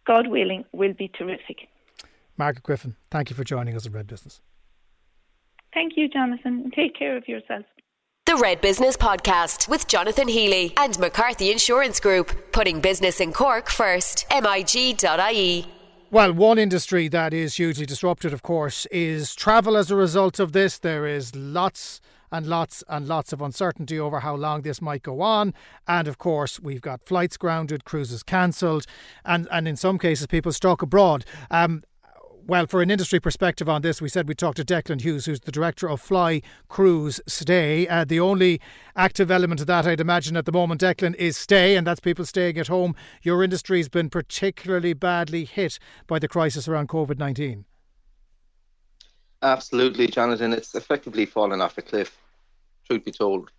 God 0.06 0.26
willing, 0.28 0.64
will 0.72 0.92
be 0.92 1.08
terrific. 1.08 1.68
Margaret 2.36 2.62
Griffin, 2.62 2.96
thank 3.10 3.30
you 3.30 3.36
for 3.36 3.44
joining 3.44 3.76
us 3.76 3.86
at 3.86 3.92
Red 3.92 4.06
Business. 4.06 4.40
Thank 5.74 5.94
you, 5.96 6.08
Jonathan. 6.08 6.70
Take 6.74 6.96
care 6.98 7.16
of 7.16 7.28
yourself. 7.28 7.64
The 8.26 8.36
Red 8.36 8.60
Business 8.60 8.96
Podcast 8.96 9.68
with 9.68 9.88
Jonathan 9.88 10.28
Healy 10.28 10.72
and 10.76 10.98
McCarthy 10.98 11.50
Insurance 11.50 11.98
Group, 11.98 12.52
putting 12.52 12.80
business 12.80 13.20
in 13.20 13.32
Cork 13.32 13.68
first. 13.68 14.26
MIG.ie. 14.30 15.66
Well, 16.12 16.34
one 16.34 16.58
industry 16.58 17.08
that 17.08 17.32
is 17.32 17.54
hugely 17.54 17.86
disrupted, 17.86 18.34
of 18.34 18.42
course, 18.42 18.84
is 18.90 19.34
travel 19.34 19.78
as 19.78 19.90
a 19.90 19.96
result 19.96 20.38
of 20.38 20.52
this. 20.52 20.78
There 20.78 21.06
is 21.06 21.34
lots 21.34 22.02
and 22.30 22.46
lots 22.46 22.84
and 22.86 23.08
lots 23.08 23.32
of 23.32 23.40
uncertainty 23.40 23.98
over 23.98 24.20
how 24.20 24.34
long 24.34 24.60
this 24.60 24.82
might 24.82 25.02
go 25.02 25.22
on. 25.22 25.54
And 25.88 26.06
of 26.06 26.18
course, 26.18 26.60
we've 26.60 26.82
got 26.82 27.06
flights 27.06 27.38
grounded, 27.38 27.86
cruises 27.86 28.22
cancelled, 28.22 28.84
and, 29.24 29.48
and 29.50 29.66
in 29.66 29.74
some 29.74 29.98
cases, 29.98 30.26
people 30.26 30.52
stuck 30.52 30.82
abroad. 30.82 31.24
Um, 31.50 31.82
well, 32.46 32.66
for 32.66 32.82
an 32.82 32.90
industry 32.90 33.20
perspective 33.20 33.68
on 33.68 33.82
this, 33.82 34.02
we 34.02 34.08
said 34.08 34.28
we 34.28 34.34
talked 34.34 34.56
to 34.56 34.64
Declan 34.64 35.00
Hughes, 35.00 35.26
who's 35.26 35.40
the 35.40 35.52
director 35.52 35.88
of 35.88 36.00
Fly 36.00 36.42
Cruise 36.68 37.20
Stay. 37.26 37.86
Uh, 37.86 38.04
the 38.04 38.20
only 38.20 38.60
active 38.96 39.30
element 39.30 39.60
of 39.60 39.66
that, 39.68 39.86
I'd 39.86 40.00
imagine, 40.00 40.36
at 40.36 40.44
the 40.44 40.52
moment, 40.52 40.80
Declan, 40.80 41.14
is 41.16 41.36
stay, 41.36 41.76
and 41.76 41.86
that's 41.86 42.00
people 42.00 42.24
staying 42.24 42.58
at 42.58 42.68
home. 42.68 42.94
Your 43.22 43.42
industry 43.44 43.78
has 43.78 43.88
been 43.88 44.10
particularly 44.10 44.92
badly 44.92 45.44
hit 45.44 45.78
by 46.06 46.18
the 46.18 46.28
crisis 46.28 46.66
around 46.66 46.88
COVID 46.88 47.18
19. 47.18 47.64
Absolutely, 49.42 50.06
Jonathan. 50.06 50.52
It's 50.52 50.74
effectively 50.74 51.26
fallen 51.26 51.60
off 51.60 51.78
a 51.78 51.82
cliff, 51.82 52.16
truth 52.86 53.04
be 53.04 53.12
told. 53.12 53.50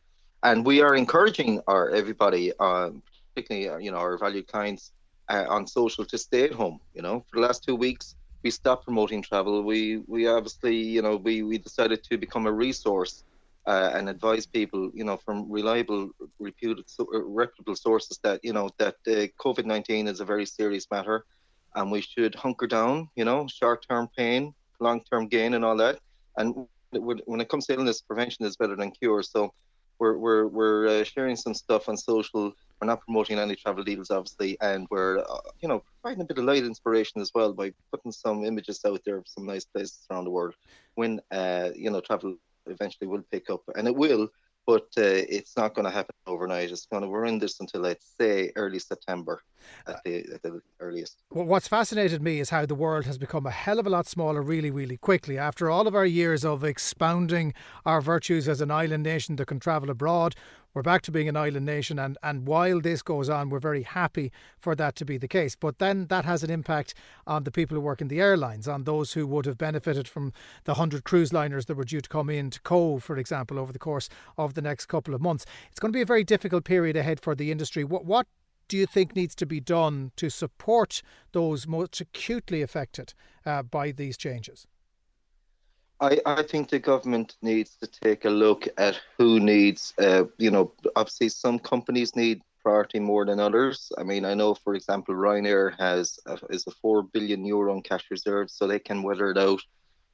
And 0.44 0.66
we 0.66 0.82
are 0.82 0.96
encouraging 0.96 1.62
our 1.68 1.90
everybody, 1.92 2.52
uh, 2.60 2.92
particularly 3.34 3.70
uh, 3.70 3.78
you 3.78 3.92
know 3.92 3.98
our 3.98 4.18
valued 4.18 4.48
clients, 4.48 4.92
uh, 5.30 5.46
on 5.48 5.68
social 5.68 6.06
to 6.06 6.18
stay 6.18 6.44
at 6.44 6.54
home. 6.54 6.80
You 6.94 7.02
know, 7.02 7.26
for 7.30 7.40
the 7.40 7.46
last 7.48 7.64
two 7.64 7.76
weeks, 7.76 8.16
we 8.44 8.52
stopped 8.52 8.84
promoting 8.86 9.22
travel. 9.22 9.64
We 9.64 10.04
we 10.08 10.28
obviously 10.28 10.76
you 10.76 11.02
know 11.02 11.16
we 11.16 11.44
we 11.44 11.58
decided 11.58 12.04
to 12.04 12.18
become 12.18 12.46
a 12.46 12.52
resource 12.52 13.24
uh, 13.66 13.92
and 13.94 14.10
advise 14.10 14.46
people 14.46 14.92
you 14.94 15.04
know 15.04 15.18
from 15.18 15.50
reliable, 15.50 16.10
reputed, 16.40 16.86
uh, 17.00 17.06
reputable 17.24 17.76
sources 17.76 18.20
that 18.24 18.40
you 18.44 18.54
know 18.54 18.70
that 18.78 18.96
uh, 19.08 19.28
COVID 19.44 19.66
nineteen 19.66 20.08
is 20.08 20.20
a 20.20 20.26
very 20.26 20.46
serious 20.46 20.86
matter, 20.92 21.26
and 21.76 21.92
we 21.92 22.02
should 22.02 22.36
hunker 22.36 22.68
down. 22.68 23.08
You 23.16 23.26
know, 23.26 23.48
short 23.48 23.86
term 23.90 24.10
pain, 24.18 24.54
long 24.80 25.02
term 25.10 25.28
gain, 25.28 25.54
and 25.54 25.64
all 25.64 25.78
that. 25.78 26.00
And 26.38 26.68
when 26.92 27.42
it 27.42 27.50
comes 27.50 27.66
to 27.68 27.74
illness, 27.74 28.02
prevention 28.02 28.46
is 28.46 28.56
better 28.56 28.76
than 28.76 28.92
cure. 28.92 29.24
So 29.24 29.54
we're 30.04 30.18
we're 30.18 30.48
we're 30.48 30.88
uh, 30.88 31.04
sharing 31.04 31.38
some 31.38 31.54
stuff 31.54 31.88
on 31.90 31.96
social 31.98 32.54
we're 32.84 32.88
not 32.88 33.00
promoting 33.00 33.40
any 33.40 33.56
travel 33.56 33.82
deals, 33.82 34.12
obviously, 34.12 34.58
and 34.60 34.88
we're, 34.92 35.20
uh, 35.20 35.38
you 35.62 35.70
know, 35.70 35.82
providing 36.02 36.24
a 36.24 36.26
bit 36.26 36.38
of 36.38 36.44
light 36.44 36.66
inspiration 36.66 37.22
as 37.22 37.32
well 37.34 37.54
by 37.54 37.72
putting 37.92 38.12
some 38.12 38.44
images 38.44 38.82
out 38.86 39.00
there 39.06 39.18
of 39.18 39.26
some 39.26 39.46
nice 39.46 39.64
places 39.64 40.06
around 40.12 40.26
the 40.26 40.32
world. 40.32 40.54
When, 40.96 41.22
uh, 41.32 41.70
you 41.74 41.90
know, 41.90 42.02
travel 42.02 42.36
eventually 42.66 43.08
will 43.08 43.24
pick 43.32 43.50
up, 43.50 43.62
and 43.76 43.88
it 43.88 43.96
will, 43.96 44.28
but 44.66 44.88
uh, 44.98 45.02
it's 45.38 45.58
not 45.58 45.74
going 45.74 45.86
to 45.86 45.92
happen 45.92 46.16
overnight. 46.26 46.72
It's 46.72 46.86
going 46.86 47.04
to 47.04 47.10
we're 47.10 47.26
in 47.26 47.40
this 47.40 47.60
until 47.60 47.82
let's 47.82 48.14
say 48.20 48.52
early 48.56 48.80
September 48.80 49.44
at 49.88 50.04
the, 50.04 50.26
at 50.34 50.42
the 50.42 50.62
earliest. 50.80 51.18
Well, 51.32 51.46
what's 51.46 51.68
fascinated 51.68 52.22
me 52.22 52.40
is 52.40 52.50
how 52.50 52.66
the 52.66 52.76
world 52.76 53.06
has 53.06 53.18
become 53.18 53.46
a 53.46 53.52
hell 53.52 53.80
of 53.80 53.88
a 53.88 53.90
lot 53.90 54.08
smaller 54.08 54.42
really, 54.42 54.72
really 54.72 54.98
quickly. 54.98 55.38
After 55.38 55.70
all 55.70 55.88
of 55.88 55.96
our 55.96 56.06
years 56.06 56.46
of 56.46 56.64
expounding 56.64 57.54
our 57.86 58.02
virtues 58.02 58.48
as 58.48 58.62
an 58.62 58.72
island 58.72 59.04
nation 59.04 59.36
that 59.38 59.48
can 59.48 59.60
travel 59.60 59.90
abroad, 59.90 60.36
we're 60.74 60.82
back 60.82 61.04
to 61.04 61.12
being 61.12 61.30
an 61.30 61.38
island 61.38 61.66
nation, 61.66 62.00
and, 62.00 62.18
and 62.24 62.48
while 62.48 62.82
this 62.82 63.02
goes 63.02 63.30
on, 63.30 63.50
we're 63.50 63.60
very 63.60 63.84
happy 63.84 64.32
for 64.58 64.76
that 64.76 64.96
to 64.96 65.06
be 65.06 65.18
the 65.18 65.28
case. 65.28 65.56
But 65.56 65.80
then 65.80 66.08
that 66.08 66.26
has 66.26 66.44
an 66.44 66.50
impact 66.50 66.96
on 67.28 67.44
the 67.44 67.52
people 67.52 67.76
who 67.76 67.82
work 67.82 68.02
in 68.02 68.08
the 68.08 68.20
airlines, 68.20 68.68
on 68.68 68.84
those 68.84 69.14
who 69.14 69.28
would 69.28 69.46
have 69.46 69.58
benefited 69.58 70.08
from 70.08 70.34
the 70.64 70.74
100 70.74 71.04
cruise 71.04 71.32
liners 71.32 71.68
that 71.68 71.76
were 71.76 71.84
due 71.84 72.02
to 72.02 72.10
come 72.10 72.30
into 72.30 72.60
Cobh, 72.62 73.04
for 73.04 73.18
example, 73.18 73.60
over 73.60 73.72
the 73.72 73.80
course 73.80 74.10
of 74.38 74.56
the 74.56 74.62
next 74.62 74.88
couple 74.88 75.14
of 75.14 75.22
months. 75.22 75.46
It's 75.70 75.80
going 75.80 75.92
to 75.92 75.98
be 75.98 76.02
a 76.02 76.06
very 76.06 76.24
difficult 76.24 76.64
period 76.64 76.98
ahead 76.98 77.20
for 77.20 77.36
the 77.36 77.52
industry. 77.52 77.84
What, 77.84 78.06
what 78.06 78.26
do 78.68 78.78
you 78.78 78.88
think 78.88 79.16
needs 79.16 79.36
to 79.36 79.46
be 79.46 79.60
done 79.60 80.12
to 80.16 80.30
support 80.30 81.04
those 81.34 81.68
most 81.68 82.02
acutely 82.02 82.62
affected 82.62 83.14
uh, 83.46 83.62
by 83.62 83.92
these 83.92 84.18
changes? 84.18 84.66
I, 86.04 86.20
I 86.26 86.44
think 86.44 86.70
the 86.70 86.80
government 86.80 87.38
needs 87.42 87.78
to 87.82 87.88
take 87.88 88.26
a 88.26 88.30
look 88.30 88.68
at 88.78 89.00
who 89.18 89.40
needs, 89.40 89.94
uh, 90.00 90.26
you 90.38 90.52
know, 90.52 90.74
obviously 90.98 91.30
some 91.30 91.58
companies 91.60 92.14
need 92.16 92.42
priority 92.62 93.00
more 93.00 93.26
than 93.26 93.40
others. 93.40 93.92
I 93.98 94.04
mean, 94.04 94.26
I 94.26 94.34
know, 94.34 94.54
for 94.54 94.76
example, 94.76 95.16
Ryanair 95.16 95.78
has 95.80 96.20
a, 96.26 96.38
is 96.50 96.68
a 96.68 96.72
four 96.72 97.04
billion 97.04 97.46
euro 97.46 97.74
in 97.74 97.82
cash 97.82 98.06
reserves, 98.12 98.54
so 98.54 98.68
they 98.68 98.80
can 98.80 99.02
weather 99.02 99.32
it 99.32 99.38
out. 99.38 99.62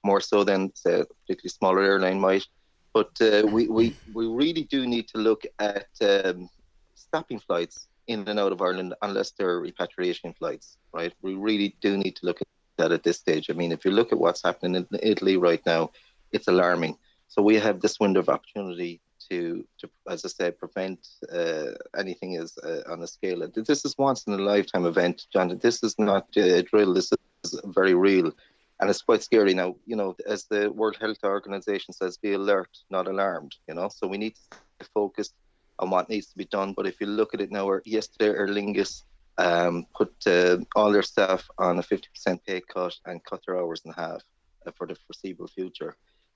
more 0.03 0.21
so 0.21 0.43
than 0.43 0.73
say, 0.75 1.01
a 1.01 1.05
particularly 1.05 1.49
smaller 1.49 1.81
airline 1.81 2.19
might. 2.19 2.45
But 2.93 3.11
uh, 3.21 3.43
we, 3.47 3.67
we, 3.67 3.95
we 4.13 4.27
really 4.27 4.63
do 4.63 4.85
need 4.85 5.07
to 5.09 5.17
look 5.17 5.43
at 5.59 5.87
um, 6.01 6.49
stopping 6.95 7.39
flights 7.39 7.87
in 8.07 8.27
and 8.27 8.39
out 8.39 8.51
of 8.51 8.61
Ireland 8.61 8.93
unless 9.01 9.31
they're 9.31 9.59
repatriation 9.59 10.33
flights, 10.33 10.77
right? 10.93 11.13
We 11.21 11.35
really 11.35 11.75
do 11.81 11.97
need 11.97 12.15
to 12.17 12.25
look 12.25 12.41
at 12.41 12.47
that 12.79 12.91
at 12.91 13.03
this 13.03 13.17
stage. 13.17 13.49
I 13.49 13.53
mean, 13.53 13.71
if 13.71 13.85
you 13.85 13.91
look 13.91 14.11
at 14.11 14.19
what's 14.23 14.43
happening 14.43 14.75
in 14.75 14.99
Italy 15.13 15.37
right 15.37 15.63
now, 15.65 15.91
it's 16.31 16.47
alarming. 16.47 16.97
So 17.27 17.41
we 17.41 17.55
have 17.55 17.79
this 17.79 17.99
window 17.99 18.21
of 18.21 18.29
opportunity 18.29 19.01
to, 19.29 19.63
to 19.79 19.89
as 20.09 20.25
I 20.25 20.29
said, 20.29 20.57
prevent 20.57 20.99
uh, 21.31 21.71
anything 21.97 22.33
is 22.33 22.57
uh, 22.57 22.81
on 22.91 23.01
a 23.03 23.07
scale. 23.07 23.47
This 23.53 23.85
is 23.85 23.95
once 23.97 24.23
in 24.25 24.33
a 24.33 24.37
lifetime 24.37 24.85
event, 24.85 25.27
John. 25.31 25.57
This 25.61 25.83
is 25.83 25.95
not 25.99 26.25
a 26.35 26.63
drill. 26.63 26.93
This 26.93 27.11
is 27.43 27.61
very 27.65 27.93
real, 27.93 28.31
and 28.79 28.89
it's 28.89 29.03
quite 29.03 29.23
scary. 29.23 29.53
Now, 29.53 29.75
you 29.85 29.95
know, 29.95 30.15
as 30.27 30.45
the 30.45 30.71
World 30.71 30.97
Health 30.99 31.23
Organization 31.23 31.93
says, 31.93 32.17
be 32.17 32.33
alert, 32.33 32.73
not 32.89 33.07
alarmed. 33.07 33.55
You 33.67 33.75
know, 33.75 33.89
so 33.89 34.07
we 34.07 34.17
need 34.17 34.35
to 34.79 34.87
focus 34.93 35.33
on 35.79 35.89
what 35.91 36.09
needs 36.09 36.27
to 36.27 36.37
be 36.37 36.45
done. 36.45 36.73
But 36.75 36.87
if 36.87 36.99
you 36.99 37.07
look 37.07 37.33
at 37.33 37.41
it 37.41 37.51
now, 37.51 37.65
or 37.69 37.81
yesterday, 37.85 38.29
Aer 38.29 38.47
Lingus 38.47 39.03
um, 39.39 39.85
put 39.95 40.13
uh, 40.27 40.57
all 40.75 40.91
their 40.91 41.01
staff 41.01 41.49
on 41.57 41.79
a 41.79 41.83
50% 41.83 42.45
pay 42.45 42.61
cut 42.61 42.93
and 43.05 43.23
cut 43.23 43.41
their 43.45 43.57
hours 43.57 43.81
in 43.85 43.93
half 43.93 44.21
uh, 44.67 44.71
for 44.77 44.85
the 44.85 44.95
foreseeable 45.07 45.47
future. 45.47 45.95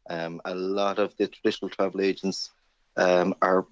Um, 0.10 0.42
a 0.46 0.56
lot 0.56 1.00
of 1.00 1.16
the 1.18 1.28
traditional 1.28 1.70
travel 1.70 2.02
agents 2.02 2.52
um, 2.96 3.36
are 3.42 3.68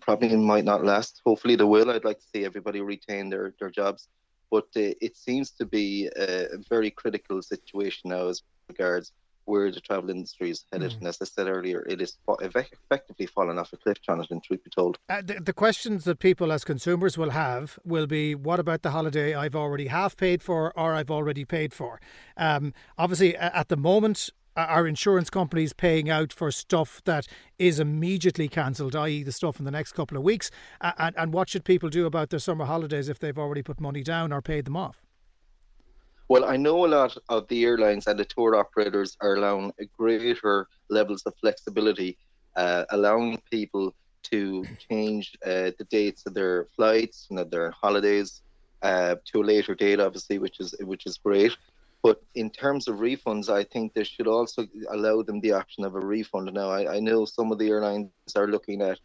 probably 0.00 0.34
might 0.36 0.64
not 0.64 0.84
last. 0.84 1.20
Hopefully 1.26 1.56
they 1.56 1.64
will. 1.64 1.90
I'd 1.90 2.04
like 2.04 2.20
to 2.20 2.26
see 2.34 2.44
everybody 2.44 2.80
retain 2.80 3.28
their, 3.28 3.54
their 3.60 3.70
jobs. 3.70 4.08
But 4.50 4.68
uh, 4.76 4.96
it 5.02 5.14
seems 5.14 5.50
to 5.52 5.66
be 5.66 6.08
a 6.16 6.56
very 6.70 6.90
critical 6.90 7.42
situation 7.42 8.10
now 8.10 8.28
as 8.28 8.42
regards 8.68 9.12
where 9.48 9.72
the 9.72 9.80
travel 9.80 10.10
industry 10.10 10.50
is 10.50 10.64
headed. 10.70 10.92
Mm. 10.92 10.98
And 10.98 11.06
as 11.08 11.18
I 11.22 11.24
said 11.24 11.48
earlier, 11.48 11.80
it 11.88 12.00
is 12.02 12.18
effectively 12.28 13.26
fallen 13.26 13.58
off 13.58 13.72
a 13.72 13.78
cliff, 13.78 14.00
Jonathan, 14.02 14.40
truth 14.40 14.62
be 14.62 14.70
told. 14.70 14.98
Uh, 15.08 15.22
the, 15.24 15.34
the, 15.40 15.52
questions 15.52 16.04
that 16.04 16.18
people 16.18 16.52
as 16.52 16.64
consumers 16.64 17.16
will 17.16 17.30
have 17.30 17.78
will 17.84 18.06
be 18.06 18.34
what 18.34 18.60
about 18.60 18.82
the 18.82 18.90
holiday 18.90 19.34
I've 19.34 19.56
already 19.56 19.86
half 19.86 20.16
paid 20.16 20.42
for 20.42 20.72
or 20.78 20.94
I've 20.94 21.10
already 21.10 21.44
paid 21.44 21.72
for? 21.72 22.00
Um, 22.36 22.74
obviously, 22.98 23.36
at 23.36 23.68
the 23.68 23.76
moment, 23.76 24.30
are 24.54 24.86
insurance 24.86 25.30
companies 25.30 25.72
paying 25.72 26.10
out 26.10 26.32
for 26.32 26.50
stuff 26.50 27.00
that 27.04 27.26
is 27.58 27.80
immediately 27.80 28.48
cancelled, 28.48 28.96
i.e., 28.96 29.22
the 29.22 29.32
stuff 29.32 29.58
in 29.58 29.64
the 29.64 29.70
next 29.70 29.92
couple 29.92 30.16
of 30.16 30.22
weeks? 30.22 30.50
And, 30.80 31.14
and 31.16 31.32
what 31.32 31.48
should 31.48 31.64
people 31.64 31.88
do 31.88 32.06
about 32.06 32.30
their 32.30 32.40
summer 32.40 32.66
holidays 32.66 33.08
if 33.08 33.18
they've 33.18 33.38
already 33.38 33.62
put 33.62 33.80
money 33.80 34.02
down 34.02 34.32
or 34.32 34.42
paid 34.42 34.64
them 34.64 34.76
off? 34.76 35.07
Well, 36.28 36.44
I 36.44 36.58
know 36.58 36.84
a 36.84 36.88
lot 36.88 37.16
of 37.30 37.48
the 37.48 37.64
airlines 37.64 38.06
and 38.06 38.18
the 38.18 38.24
tour 38.26 38.54
operators 38.54 39.16
are 39.22 39.36
allowing 39.36 39.72
greater 39.96 40.68
levels 40.90 41.22
of 41.24 41.32
flexibility, 41.40 42.18
uh, 42.54 42.84
allowing 42.90 43.40
people 43.50 43.94
to 44.24 44.62
change 44.90 45.34
uh, 45.46 45.72
the 45.78 45.86
dates 45.90 46.26
of 46.26 46.34
their 46.34 46.66
flights 46.76 47.28
and 47.30 47.38
of 47.38 47.50
their 47.50 47.70
holidays 47.70 48.42
uh, 48.82 49.14
to 49.32 49.40
a 49.40 49.44
later 49.44 49.74
date, 49.74 50.00
obviously, 50.00 50.38
which 50.38 50.60
is 50.60 50.74
which 50.80 51.06
is 51.06 51.16
great. 51.16 51.56
But 52.02 52.22
in 52.34 52.50
terms 52.50 52.88
of 52.88 52.96
refunds, 52.96 53.48
I 53.48 53.64
think 53.64 53.94
they 53.94 54.04
should 54.04 54.28
also 54.28 54.66
allow 54.90 55.22
them 55.22 55.40
the 55.40 55.52
option 55.52 55.82
of 55.84 55.94
a 55.94 56.00
refund. 56.00 56.52
Now, 56.52 56.68
I, 56.68 56.96
I 56.96 57.00
know 57.00 57.24
some 57.24 57.50
of 57.50 57.58
the 57.58 57.70
airlines 57.70 58.10
are 58.36 58.46
looking 58.46 58.82
at 58.82 58.98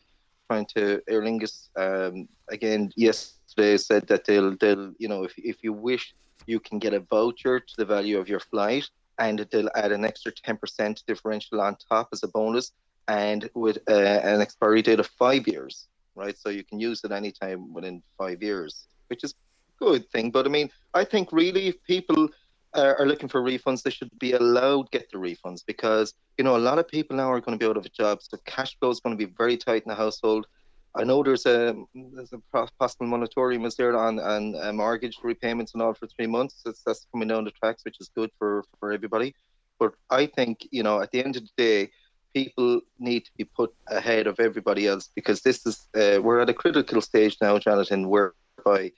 trying 0.49 0.65
to 0.75 1.01
Aer 1.07 1.21
Lingus 1.21 1.69
um, 1.77 2.27
again 2.49 2.91
yesterday 2.97 3.77
said 3.77 4.07
that 4.07 4.25
they'll 4.25 4.57
they'll 4.57 4.93
you 4.97 5.07
know 5.07 5.23
if 5.23 5.33
if 5.37 5.63
you 5.63 5.71
wish 5.71 6.13
you 6.45 6.59
can 6.59 6.79
get 6.79 6.93
a 6.93 6.99
voucher 6.99 7.59
to 7.59 7.73
the 7.77 7.85
value 7.85 8.17
of 8.19 8.29
your 8.29 8.39
flight 8.39 8.89
and 9.19 9.39
they'll 9.51 9.69
add 9.75 9.91
an 9.91 10.05
extra 10.05 10.31
10% 10.31 11.03
differential 11.05 11.61
on 11.61 11.75
top 11.89 12.09
as 12.11 12.23
a 12.23 12.27
bonus 12.27 12.71
and 13.07 13.49
with 13.53 13.77
uh, 13.89 13.93
an 13.93 14.41
expiry 14.41 14.81
date 14.81 14.99
of 14.99 15.07
five 15.07 15.47
years 15.47 15.87
right 16.15 16.37
so 16.37 16.49
you 16.49 16.63
can 16.63 16.79
use 16.79 17.03
it 17.03 17.11
anytime 17.11 17.73
within 17.73 18.01
five 18.17 18.41
years 18.41 18.87
which 19.07 19.23
is 19.23 19.31
a 19.33 19.85
good 19.85 20.09
thing 20.11 20.31
but 20.31 20.45
i 20.45 20.49
mean 20.49 20.69
i 20.93 21.03
think 21.03 21.31
really 21.31 21.67
if 21.67 21.83
people 21.83 22.29
uh, 22.75 22.93
are 22.97 23.05
looking 23.05 23.29
for 23.29 23.41
refunds, 23.41 23.83
they 23.83 23.89
should 23.89 24.09
be 24.19 24.33
allowed 24.33 24.89
get 24.91 25.09
the 25.11 25.17
refunds 25.17 25.63
because 25.65 26.13
you 26.37 26.43
know 26.43 26.55
a 26.55 26.57
lot 26.57 26.79
of 26.79 26.87
people 26.87 27.15
now 27.15 27.31
are 27.31 27.39
going 27.39 27.57
to 27.57 27.63
be 27.63 27.69
out 27.69 27.77
of 27.77 27.85
a 27.85 27.89
job, 27.89 28.19
so 28.21 28.37
cash 28.45 28.77
flow 28.79 28.89
is 28.89 28.99
going 28.99 29.15
to 29.15 29.25
be 29.25 29.31
very 29.37 29.57
tight 29.57 29.83
in 29.83 29.89
the 29.89 29.95
household. 29.95 30.47
I 30.95 31.03
know 31.03 31.23
there's 31.23 31.45
a 31.45 31.75
there's 31.95 32.33
a 32.33 32.67
possible 32.79 33.07
moratorium 33.07 33.65
is 33.65 33.75
there 33.75 33.97
on 33.97 34.19
on 34.19 34.55
uh, 34.61 34.71
mortgage 34.71 35.17
repayments 35.23 35.73
and 35.73 35.81
all 35.81 35.93
for 35.93 36.07
three 36.07 36.27
months. 36.27 36.61
That's, 36.63 36.83
that's 36.83 37.07
coming 37.11 37.27
down 37.27 37.45
the 37.45 37.51
tracks, 37.51 37.83
which 37.83 37.97
is 37.99 38.09
good 38.15 38.29
for 38.37 38.63
for 38.79 38.91
everybody. 38.91 39.33
But 39.79 39.93
I 40.09 40.27
think 40.27 40.67
you 40.71 40.83
know 40.83 41.01
at 41.01 41.11
the 41.11 41.23
end 41.23 41.35
of 41.35 41.43
the 41.43 41.51
day, 41.57 41.91
people 42.33 42.81
need 42.99 43.25
to 43.25 43.31
be 43.37 43.45
put 43.45 43.73
ahead 43.87 44.27
of 44.27 44.39
everybody 44.39 44.87
else 44.87 45.09
because 45.15 45.41
this 45.41 45.65
is 45.65 45.87
uh, 45.95 46.21
we're 46.21 46.39
at 46.39 46.49
a 46.49 46.53
critical 46.53 47.01
stage 47.01 47.37
now, 47.41 47.57
Jonathan, 47.57 48.07
whereby 48.07 48.91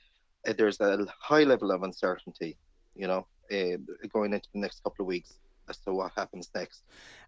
uh, 0.46 0.52
there's 0.58 0.80
a 0.80 1.06
high 1.18 1.44
level 1.44 1.70
of 1.70 1.82
uncertainty. 1.82 2.58
You 2.94 3.06
know, 3.06 3.26
uh, 3.50 3.76
going 4.12 4.34
into 4.34 4.48
the 4.52 4.60
next 4.60 4.82
couple 4.82 5.02
of 5.02 5.06
weeks 5.06 5.38
as 5.68 5.78
to 5.78 5.92
what 5.92 6.12
happens 6.16 6.50
next. 6.54 6.82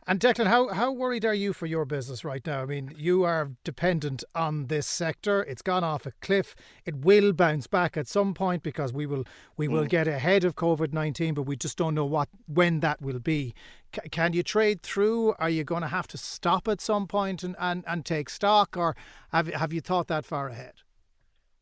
And 0.07 0.21
Declan, 0.21 0.47
how, 0.47 0.69
how 0.69 0.91
worried 0.91 1.27
are 1.27 1.35
you 1.35 1.53
for 1.53 1.67
your 1.67 1.85
business 1.85 2.25
right 2.25 2.45
now? 2.47 2.63
I 2.63 2.67
mean, 2.67 2.95
you 2.97 3.25
are 3.25 3.51
dependent 3.63 4.25
on 4.35 4.69
this 4.69 4.87
sector. 4.87 5.43
It's 5.43 5.61
gone 5.61 5.85
off 5.85 6.07
a 6.07 6.13
cliff. 6.23 6.55
It 6.87 6.97
will 6.97 7.35
bounce 7.35 7.67
back 7.67 7.97
at 7.97 8.09
some 8.09 8.33
point 8.33 8.63
because 8.63 8.91
we 8.93 9.05
will 9.05 9.25
we 9.59 9.69
will 9.69 9.85
mm. 9.85 9.89
get 9.91 10.09
ahead 10.09 10.45
of 10.45 10.57
COVID 10.57 10.95
nineteen, 10.95 11.35
but 11.35 11.43
we 11.43 11.57
just 11.57 11.77
don't 11.77 11.95
know 11.95 12.07
what 12.07 12.31
when 12.47 12.81
that 12.81 13.03
will 13.03 13.19
be. 13.19 13.55
C- 13.95 14.09
can 14.09 14.33
you 14.33 14.43
trade 14.43 14.83
through? 14.83 15.35
Are 15.39 15.51
you 15.51 15.63
going 15.63 15.83
to 15.83 15.89
have 15.89 16.07
to 16.09 16.17
stop 16.17 16.69
at 16.69 16.81
some 16.81 17.07
point 17.07 17.43
and, 17.43 17.55
and, 17.59 17.85
and 17.87 18.05
take 18.07 18.31
stock, 18.31 18.79
or 18.79 18.97
have 19.31 19.49
have 19.49 19.75
you 19.75 19.83
thought 19.83 20.07
that 20.09 20.25
far 20.25 20.49
ahead? 20.49 20.75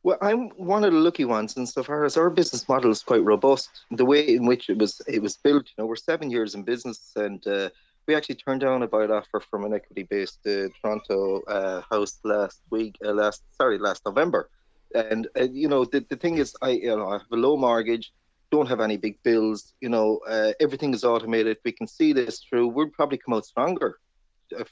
Well, 0.06 0.18
I'm 0.22 0.50
one 0.50 0.84
of 0.84 0.92
the 0.92 1.00
lucky 1.00 1.24
ones 1.24 1.56
insofar 1.56 2.04
as 2.04 2.16
our 2.16 2.30
business 2.30 2.68
model 2.68 2.92
is 2.92 3.02
quite 3.02 3.24
robust. 3.24 3.70
The 3.90 4.04
way 4.04 4.36
in 4.36 4.46
which 4.46 4.70
it 4.70 4.78
was 4.78 5.02
it 5.08 5.20
was 5.20 5.36
built, 5.36 5.66
you 5.66 5.74
know, 5.78 5.86
we're 5.86 5.96
seven 5.96 6.30
years 6.30 6.54
in 6.54 6.62
business, 6.62 7.10
and 7.16 7.44
uh, 7.44 7.70
we 8.06 8.14
actually 8.14 8.36
turned 8.36 8.60
down 8.60 8.84
a 8.84 8.86
buyout 8.86 9.10
offer 9.10 9.40
from 9.40 9.64
an 9.64 9.74
equity-based 9.74 10.46
uh, 10.46 10.68
Toronto 10.80 11.40
uh, 11.48 11.82
house 11.90 12.20
last 12.22 12.60
week, 12.70 12.94
uh, 13.04 13.14
last 13.14 13.42
sorry, 13.60 13.78
last 13.78 14.02
November. 14.06 14.48
And 14.94 15.26
uh, 15.36 15.48
you 15.50 15.66
know, 15.66 15.84
the, 15.84 16.06
the 16.08 16.14
thing 16.14 16.38
is, 16.38 16.54
I 16.62 16.70
you 16.70 16.96
know 16.96 17.08
I 17.08 17.14
have 17.14 17.32
a 17.32 17.36
low 17.36 17.56
mortgage, 17.56 18.12
don't 18.52 18.68
have 18.68 18.78
any 18.78 18.96
big 18.96 19.20
bills. 19.24 19.74
You 19.80 19.88
know, 19.88 20.20
uh, 20.28 20.52
everything 20.60 20.94
is 20.94 21.02
automated. 21.02 21.56
We 21.64 21.72
can 21.72 21.88
see 21.88 22.12
this 22.12 22.44
through. 22.48 22.68
We'll 22.68 22.90
probably 22.90 23.18
come 23.18 23.34
out 23.34 23.44
stronger. 23.44 23.98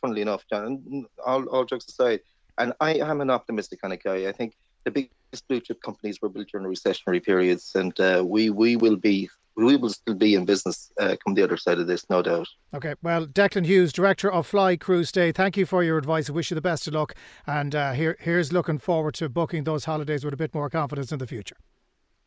funnily 0.00 0.22
enough, 0.22 0.44
John. 0.48 1.06
All, 1.26 1.44
all 1.46 1.64
jokes 1.64 1.88
aside, 1.88 2.20
and 2.56 2.72
I 2.78 2.94
am 3.10 3.20
an 3.20 3.30
optimistic 3.30 3.80
kind 3.80 3.92
of 3.92 4.00
guy. 4.00 4.28
I 4.28 4.32
think 4.32 4.54
the 4.84 4.90
biggest 4.90 5.48
blue 5.48 5.60
chip 5.60 5.82
companies 5.82 6.20
were 6.20 6.28
built 6.28 6.48
during 6.48 6.66
recessionary 6.66 7.22
periods, 7.22 7.72
and 7.74 7.98
uh, 8.00 8.22
we 8.24 8.50
we 8.50 8.76
will 8.76 8.96
be 8.96 9.28
we 9.56 9.76
will 9.76 9.90
still 9.90 10.14
be 10.14 10.34
in 10.34 10.44
business 10.44 10.90
uh, 11.00 11.16
come 11.24 11.34
the 11.34 11.42
other 11.42 11.56
side 11.56 11.78
of 11.78 11.86
this, 11.86 12.08
no 12.10 12.22
doubt. 12.22 12.48
Okay, 12.74 12.94
well, 13.02 13.26
Declan 13.26 13.66
Hughes, 13.66 13.92
director 13.92 14.30
of 14.30 14.46
Fly 14.46 14.76
Cruise 14.76 15.10
Stay, 15.10 15.30
thank 15.32 15.56
you 15.56 15.64
for 15.64 15.84
your 15.84 15.96
advice. 15.96 16.28
I 16.28 16.32
wish 16.32 16.50
you 16.50 16.54
the 16.54 16.60
best 16.60 16.86
of 16.88 16.94
luck, 16.94 17.14
and 17.46 17.74
uh, 17.74 17.92
here 17.92 18.16
here's 18.20 18.52
looking 18.52 18.78
forward 18.78 19.14
to 19.14 19.28
booking 19.28 19.64
those 19.64 19.84
holidays 19.84 20.24
with 20.24 20.34
a 20.34 20.38
bit 20.38 20.54
more 20.54 20.68
confidence 20.68 21.12
in 21.12 21.18
the 21.18 21.26
future. 21.26 21.56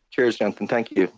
Cheers, 0.09 0.37
Jonathan. 0.37 0.67
Thank 0.67 0.91
you. 0.91 1.11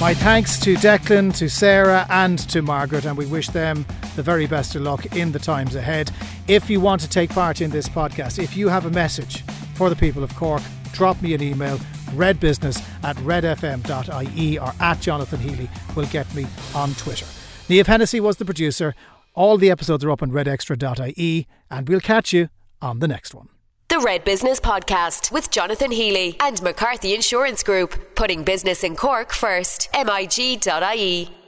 My 0.00 0.14
thanks 0.14 0.58
to 0.60 0.76
Declan, 0.76 1.36
to 1.36 1.50
Sarah, 1.50 2.06
and 2.08 2.38
to 2.48 2.62
Margaret, 2.62 3.04
and 3.04 3.18
we 3.18 3.26
wish 3.26 3.48
them 3.48 3.84
the 4.16 4.22
very 4.22 4.46
best 4.46 4.74
of 4.74 4.80
luck 4.80 5.14
in 5.14 5.30
the 5.30 5.38
times 5.38 5.74
ahead. 5.74 6.10
If 6.48 6.70
you 6.70 6.80
want 6.80 7.02
to 7.02 7.08
take 7.08 7.28
part 7.28 7.60
in 7.60 7.70
this 7.70 7.86
podcast, 7.86 8.42
if 8.42 8.56
you 8.56 8.68
have 8.68 8.86
a 8.86 8.90
message 8.90 9.44
for 9.74 9.90
the 9.90 9.96
people 9.96 10.24
of 10.24 10.34
Cork, 10.36 10.62
drop 10.92 11.20
me 11.20 11.34
an 11.34 11.42
email, 11.42 11.76
redbusiness 12.12 12.82
at 13.04 13.14
redfm.ie 13.16 14.58
or 14.58 14.72
at 14.80 15.00
Jonathan 15.00 15.38
Healy 15.38 15.68
will 15.94 16.06
get 16.06 16.34
me 16.34 16.46
on 16.74 16.94
Twitter. 16.94 17.26
Niamh 17.68 17.86
Hennessy 17.86 18.20
was 18.20 18.38
the 18.38 18.46
producer. 18.46 18.94
All 19.34 19.58
the 19.58 19.70
episodes 19.70 20.02
are 20.02 20.10
up 20.10 20.22
on 20.22 20.30
redextra.ie, 20.30 21.46
and 21.70 21.88
we'll 21.90 22.00
catch 22.00 22.32
you 22.32 22.48
on 22.80 23.00
the 23.00 23.08
next 23.08 23.34
one. 23.34 23.50
The 23.90 23.98
Red 23.98 24.22
Business 24.24 24.60
Podcast 24.60 25.32
with 25.32 25.50
Jonathan 25.50 25.90
Healy 25.90 26.36
and 26.38 26.62
McCarthy 26.62 27.12
Insurance 27.12 27.64
Group, 27.64 28.14
putting 28.14 28.44
business 28.44 28.84
in 28.84 28.94
Cork 28.94 29.32
first. 29.32 29.88
MIG.ie. 29.92 31.39